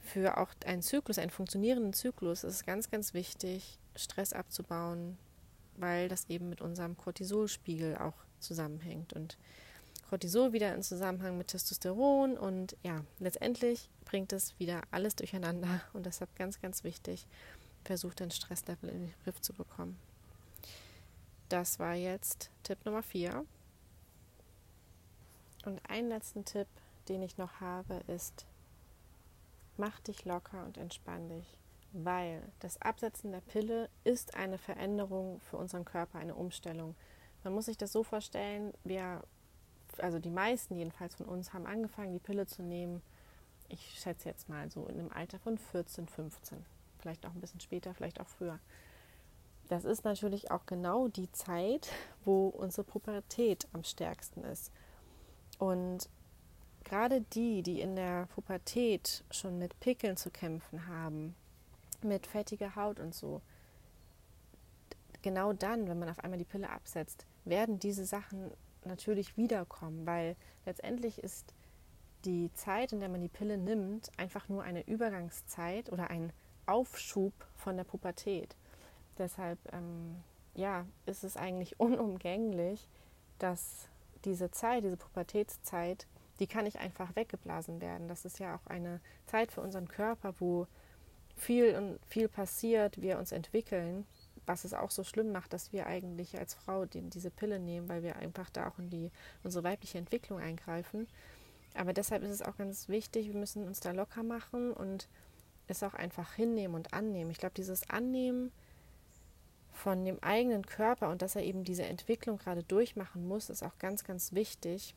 für 0.00 0.38
auch 0.38 0.50
einen 0.66 0.82
Zyklus, 0.82 1.18
einen 1.18 1.30
funktionierenden 1.30 1.94
Zyklus, 1.94 2.44
ist 2.44 2.54
es 2.54 2.66
ganz, 2.66 2.90
ganz 2.90 3.14
wichtig, 3.14 3.78
Stress 3.96 4.32
abzubauen, 4.32 5.18
weil 5.76 6.08
das 6.08 6.28
eben 6.28 6.48
mit 6.48 6.60
unserem 6.60 6.96
Cortisolspiegel 6.96 7.96
auch 7.98 8.14
zusammenhängt. 8.40 9.12
Und 9.12 9.36
Cortisol 10.08 10.52
wieder 10.52 10.74
in 10.74 10.82
Zusammenhang 10.82 11.38
mit 11.38 11.48
Testosteron 11.48 12.36
und 12.36 12.76
ja, 12.82 13.04
letztendlich 13.18 13.88
bringt 14.04 14.32
es 14.32 14.58
wieder 14.58 14.82
alles 14.90 15.16
durcheinander 15.16 15.80
und 15.92 16.06
deshalb 16.06 16.34
ganz, 16.36 16.60
ganz 16.60 16.84
wichtig, 16.84 17.26
versucht 17.84 18.20
den 18.20 18.30
Stresslevel 18.30 18.90
in 18.90 19.06
den 19.06 19.14
Griff 19.24 19.40
zu 19.40 19.52
bekommen. 19.52 19.98
Das 21.48 21.78
war 21.78 21.94
jetzt 21.94 22.50
Tipp 22.62 22.84
Nummer 22.84 23.02
4. 23.02 23.44
Und 25.64 25.80
einen 25.88 26.08
letzten 26.08 26.44
Tipp, 26.44 26.68
den 27.08 27.22
ich 27.22 27.38
noch 27.38 27.60
habe, 27.60 28.00
ist, 28.06 28.46
mach 29.76 29.98
dich 30.00 30.24
locker 30.24 30.64
und 30.64 30.78
entspann 30.78 31.28
dich, 31.28 31.58
weil 31.94 32.42
das 32.60 32.80
Absetzen 32.82 33.32
der 33.32 33.40
Pille 33.40 33.88
ist 34.02 34.34
eine 34.34 34.58
Veränderung 34.58 35.40
für 35.40 35.56
unseren 35.56 35.84
Körper, 35.84 36.18
eine 36.18 36.34
Umstellung. 36.34 36.94
Man 37.42 37.54
muss 37.54 37.66
sich 37.66 37.78
das 37.78 37.92
so 37.92 38.02
vorstellen, 38.02 38.72
wir 38.84 39.22
also 39.98 40.18
die 40.18 40.30
meisten 40.30 40.76
jedenfalls 40.76 41.14
von 41.14 41.26
uns 41.26 41.52
haben 41.52 41.66
angefangen, 41.66 42.12
die 42.12 42.18
Pille 42.18 42.46
zu 42.46 42.62
nehmen. 42.62 43.02
Ich 43.68 43.98
schätze 43.98 44.28
jetzt 44.28 44.48
mal 44.48 44.70
so 44.70 44.86
in 44.86 44.98
einem 44.98 45.10
Alter 45.10 45.38
von 45.38 45.58
14, 45.58 46.06
15. 46.06 46.64
Vielleicht 46.98 47.26
auch 47.26 47.32
ein 47.32 47.40
bisschen 47.40 47.60
später, 47.60 47.94
vielleicht 47.94 48.20
auch 48.20 48.28
früher. 48.28 48.58
Das 49.68 49.84
ist 49.84 50.04
natürlich 50.04 50.50
auch 50.50 50.66
genau 50.66 51.08
die 51.08 51.30
Zeit, 51.32 51.90
wo 52.24 52.48
unsere 52.48 52.84
Pubertät 52.84 53.66
am 53.72 53.82
stärksten 53.82 54.44
ist. 54.44 54.72
Und 55.58 56.08
gerade 56.84 57.22
die, 57.22 57.62
die 57.62 57.80
in 57.80 57.96
der 57.96 58.26
Pubertät 58.26 59.24
schon 59.30 59.58
mit 59.58 59.78
Pickeln 59.80 60.16
zu 60.16 60.30
kämpfen 60.30 60.86
haben, 60.86 61.34
mit 62.04 62.26
fettiger 62.26 62.76
Haut 62.76 63.00
und 63.00 63.14
so, 63.14 63.40
genau 65.22 65.52
dann, 65.52 65.88
wenn 65.88 65.98
man 65.98 66.08
auf 66.08 66.20
einmal 66.20 66.38
die 66.38 66.44
Pille 66.44 66.70
absetzt, 66.70 67.26
werden 67.44 67.78
diese 67.78 68.04
Sachen 68.04 68.50
natürlich 68.84 69.36
wiederkommen, 69.36 70.06
weil 70.06 70.36
letztendlich 70.66 71.18
ist 71.18 71.54
die 72.24 72.52
Zeit, 72.54 72.92
in 72.92 73.00
der 73.00 73.08
man 73.08 73.20
die 73.20 73.28
Pille 73.28 73.58
nimmt, 73.58 74.10
einfach 74.18 74.48
nur 74.48 74.62
eine 74.62 74.86
Übergangszeit 74.86 75.90
oder 75.92 76.10
ein 76.10 76.32
Aufschub 76.66 77.32
von 77.56 77.76
der 77.76 77.84
Pubertät. 77.84 78.56
Deshalb 79.18 79.58
ähm, 79.72 80.22
ja, 80.54 80.86
ist 81.06 81.24
es 81.24 81.36
eigentlich 81.36 81.78
unumgänglich, 81.80 82.88
dass 83.38 83.88
diese 84.24 84.50
Zeit, 84.50 84.84
diese 84.84 84.96
Pubertätszeit, 84.96 86.06
die 86.40 86.46
kann 86.46 86.64
nicht 86.64 86.78
einfach 86.78 87.14
weggeblasen 87.14 87.80
werden. 87.80 88.08
Das 88.08 88.24
ist 88.24 88.38
ja 88.38 88.56
auch 88.56 88.66
eine 88.66 89.00
Zeit 89.26 89.52
für 89.52 89.60
unseren 89.60 89.88
Körper, 89.88 90.34
wo 90.38 90.66
viel 91.36 91.74
und 91.76 91.98
viel 92.06 92.28
passiert, 92.28 93.00
wir 93.00 93.18
uns 93.18 93.32
entwickeln 93.32 94.06
was 94.46 94.64
es 94.64 94.74
auch 94.74 94.90
so 94.90 95.04
schlimm 95.04 95.32
macht, 95.32 95.52
dass 95.52 95.72
wir 95.72 95.86
eigentlich 95.86 96.38
als 96.38 96.54
Frau 96.54 96.84
den, 96.84 97.10
diese 97.10 97.30
Pille 97.30 97.58
nehmen, 97.58 97.88
weil 97.88 98.02
wir 98.02 98.16
einfach 98.16 98.50
da 98.50 98.68
auch 98.68 98.78
in 98.78 98.90
die, 98.90 99.10
unsere 99.42 99.64
weibliche 99.64 99.98
Entwicklung 99.98 100.38
eingreifen. 100.38 101.06
Aber 101.74 101.92
deshalb 101.92 102.22
ist 102.22 102.30
es 102.30 102.42
auch 102.42 102.56
ganz 102.56 102.88
wichtig, 102.88 103.28
wir 103.28 103.38
müssen 103.38 103.66
uns 103.66 103.80
da 103.80 103.92
locker 103.92 104.22
machen 104.22 104.72
und 104.72 105.08
es 105.66 105.82
auch 105.82 105.94
einfach 105.94 106.34
hinnehmen 106.34 106.74
und 106.74 106.92
annehmen. 106.92 107.30
Ich 107.30 107.38
glaube, 107.38 107.54
dieses 107.54 107.88
Annehmen 107.88 108.52
von 109.72 110.04
dem 110.04 110.22
eigenen 110.22 110.64
Körper 110.66 111.10
und 111.10 111.22
dass 111.22 111.36
er 111.36 111.42
eben 111.42 111.64
diese 111.64 111.84
Entwicklung 111.84 112.38
gerade 112.38 112.62
durchmachen 112.62 113.26
muss, 113.26 113.50
ist 113.50 113.62
auch 113.62 113.78
ganz, 113.78 114.04
ganz 114.04 114.32
wichtig 114.32 114.94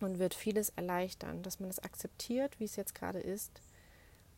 und 0.00 0.18
wird 0.18 0.34
vieles 0.34 0.70
erleichtern, 0.70 1.42
dass 1.42 1.60
man 1.60 1.70
es 1.70 1.78
akzeptiert, 1.78 2.58
wie 2.58 2.64
es 2.64 2.76
jetzt 2.76 2.94
gerade 2.94 3.20
ist 3.20 3.62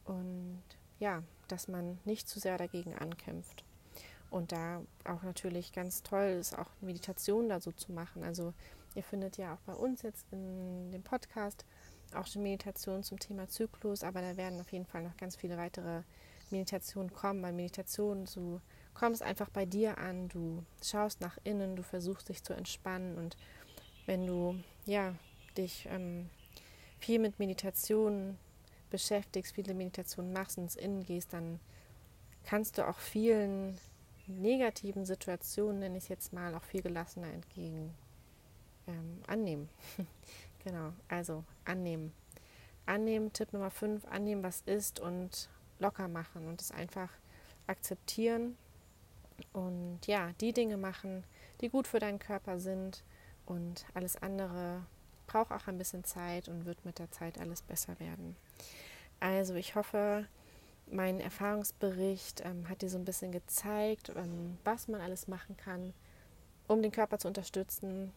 und 0.04 0.62
ja, 0.98 1.22
dass 1.48 1.68
man 1.68 1.98
nicht 2.04 2.28
zu 2.28 2.40
sehr 2.40 2.59
dagegen 2.59 2.94
ankämpft. 2.94 3.64
Und 4.30 4.52
da 4.52 4.83
auch 5.04 5.22
natürlich 5.22 5.72
ganz 5.72 6.02
toll 6.02 6.37
ist, 6.40 6.59
auch 6.59 6.70
Meditation 6.80 7.48
dazu 7.48 7.72
zu 7.72 7.92
machen. 7.92 8.24
Also 8.24 8.52
ihr 8.94 9.02
findet 9.02 9.37
ja 9.37 9.54
auch 9.54 9.61
bei 9.61 9.74
uns 9.74 10.02
jetzt 10.02 10.26
in 10.33 10.90
dem 10.90 11.02
Podcast 11.02 11.64
auch 12.14 12.28
die 12.28 12.38
Meditation 12.38 13.02
zum 13.02 13.18
Thema 13.18 13.48
Zyklus, 13.48 14.02
aber 14.02 14.20
da 14.20 14.37
werden 14.37 14.61
auf 14.61 14.72
jeden 14.72 14.87
Fall 14.87 15.02
noch 15.02 15.16
ganz 15.16 15.37
viele 15.37 15.57
weitere 15.57 16.02
Meditationen 16.50 17.12
kommen, 17.12 17.42
weil 17.42 17.52
Meditation, 17.52 18.26
du 18.35 18.61
kommst 18.92 19.22
einfach 19.22 19.50
bei 19.50 19.66
dir 19.66 19.98
an, 19.98 20.28
du 20.28 20.64
schaust 20.83 21.20
nach 21.20 21.38
innen, 21.44 21.76
du 21.76 21.83
versuchst 21.83 22.28
dich 22.28 22.42
zu 22.42 22.54
entspannen 22.54 23.16
und 23.18 23.37
wenn 24.07 24.26
du 24.26 24.61
ja 24.87 25.14
dich 25.57 25.87
ähm, 25.90 26.28
viel 26.98 27.18
mit 27.18 27.38
Meditation 27.38 28.38
beschäftigst, 28.94 29.57
viele 29.57 29.74
Meditationen 29.74 30.33
machst 30.33 30.57
und 30.57 30.64
ins 30.64 30.76
Innen 30.76 31.02
gehst, 31.02 31.33
dann 31.33 31.59
kannst 32.44 32.78
du 32.78 32.87
auch 32.87 32.98
vielen 32.98 33.76
negativen 34.28 35.04
Situationen, 35.04 35.80
nenne 35.80 35.98
ich 35.98 36.09
jetzt 36.09 36.33
mal, 36.33 36.54
auch 36.54 36.62
viel 36.62 36.80
gelassener 36.80 37.26
entgegen 37.26 37.92
ähm, 38.87 39.20
annehmen. 39.26 39.68
genau, 40.64 40.92
also 41.09 41.42
annehmen. 41.64 42.12
Annehmen, 42.87 43.33
Tipp 43.33 43.52
Nummer 43.52 43.72
5, 43.72 44.04
annehmen, 44.04 44.44
was 44.44 44.61
ist 44.61 45.00
und 45.00 45.48
locker 45.80 46.07
machen 46.07 46.46
und 46.46 46.61
es 46.61 46.70
einfach 46.70 47.11
akzeptieren 47.66 48.57
und 49.52 50.07
ja, 50.07 50.30
die 50.40 50.52
Dinge 50.52 50.76
machen, 50.76 51.24
die 51.61 51.68
gut 51.68 51.88
für 51.88 51.98
deinen 51.98 52.20
Körper 52.20 52.61
sind 52.61 53.02
und 53.44 53.87
alles 53.92 54.14
andere 54.22 54.87
braucht 55.26 55.50
auch 55.50 55.66
ein 55.66 55.78
bisschen 55.78 56.04
Zeit 56.04 56.48
und 56.48 56.64
wird 56.64 56.85
mit 56.85 57.00
der 57.00 57.11
Zeit 57.11 57.38
alles 57.38 57.62
besser 57.62 57.98
werden. 57.98 58.37
Also 59.20 59.54
ich 59.54 59.74
hoffe, 59.74 60.26
mein 60.90 61.20
Erfahrungsbericht 61.20 62.42
ähm, 62.44 62.68
hat 62.68 62.82
dir 62.82 62.88
so 62.88 62.98
ein 62.98 63.04
bisschen 63.04 63.32
gezeigt, 63.32 64.12
ähm, 64.14 64.58
was 64.64 64.88
man 64.88 65.00
alles 65.00 65.28
machen 65.28 65.56
kann, 65.56 65.94
um 66.68 66.82
den 66.82 66.92
Körper 66.92 67.18
zu 67.18 67.28
unterstützen. 67.28 68.12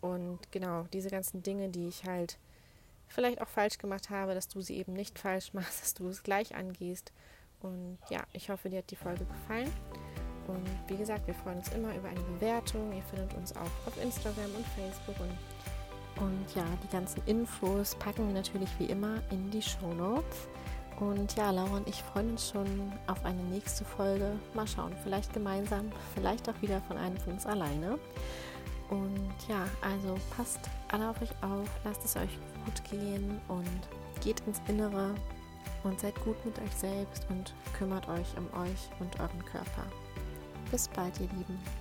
Und 0.00 0.38
genau 0.50 0.84
diese 0.92 1.10
ganzen 1.10 1.42
Dinge, 1.42 1.68
die 1.68 1.88
ich 1.88 2.04
halt 2.04 2.38
vielleicht 3.08 3.40
auch 3.40 3.48
falsch 3.48 3.78
gemacht 3.78 4.10
habe, 4.10 4.34
dass 4.34 4.48
du 4.48 4.60
sie 4.60 4.76
eben 4.76 4.92
nicht 4.92 5.18
falsch 5.18 5.52
machst, 5.54 5.82
dass 5.82 5.94
du 5.94 6.08
es 6.08 6.22
gleich 6.22 6.54
angehst. 6.54 7.12
Und 7.60 7.98
ja, 8.08 8.22
ich 8.32 8.48
hoffe, 8.50 8.70
dir 8.70 8.78
hat 8.78 8.90
die 8.90 8.96
Folge 8.96 9.24
gefallen. 9.24 9.70
Und 10.48 10.66
wie 10.88 10.96
gesagt, 10.96 11.26
wir 11.26 11.34
freuen 11.34 11.58
uns 11.58 11.68
immer 11.72 11.94
über 11.94 12.08
eine 12.08 12.20
Bewertung. 12.20 12.92
Ihr 12.92 13.02
findet 13.02 13.34
uns 13.34 13.54
auch 13.54 13.86
auf 13.86 14.02
Instagram 14.02 14.52
und 14.56 14.66
Facebook. 14.68 15.20
Und, 15.20 15.38
und 16.20 16.54
ja, 16.54 16.64
die 16.82 16.92
ganzen 16.92 17.22
Infos 17.26 17.94
packen 17.94 18.26
wir 18.28 18.34
natürlich 18.34 18.68
wie 18.78 18.86
immer 18.86 19.16
in 19.30 19.50
die 19.50 19.62
Show 19.62 19.92
Notes. 19.94 20.48
Und 21.00 21.34
ja, 21.34 21.50
Laura 21.50 21.78
und 21.78 21.88
ich 21.88 22.02
freuen 22.02 22.32
uns 22.32 22.50
schon 22.50 22.92
auf 23.06 23.24
eine 23.24 23.42
nächste 23.44 23.86
Folge. 23.86 24.32
Mal 24.52 24.66
schauen, 24.66 24.92
vielleicht 25.02 25.32
gemeinsam, 25.32 25.90
vielleicht 26.14 26.46
auch 26.48 26.60
wieder 26.60 26.82
von 26.82 26.98
einem 26.98 27.16
von 27.16 27.32
uns 27.32 27.46
alleine. 27.46 27.98
Und 28.90 29.34
ja, 29.48 29.64
also 29.80 30.18
passt 30.36 30.60
alle 30.88 31.08
auf 31.08 31.22
euch 31.22 31.30
auf, 31.42 31.68
lasst 31.84 32.04
es 32.04 32.16
euch 32.16 32.38
gut 32.64 32.90
gehen 32.90 33.40
und 33.48 33.88
geht 34.22 34.40
ins 34.46 34.60
Innere 34.68 35.14
und 35.84 35.98
seid 36.00 36.14
gut 36.22 36.44
mit 36.44 36.58
euch 36.58 36.74
selbst 36.76 37.26
und 37.30 37.54
kümmert 37.78 38.06
euch 38.08 38.26
um 38.36 38.46
euch 38.60 38.90
und 38.98 39.18
euren 39.20 39.44
Körper. 39.46 39.84
Bis 40.70 40.88
bald, 40.88 41.18
ihr 41.20 41.28
Lieben. 41.28 41.79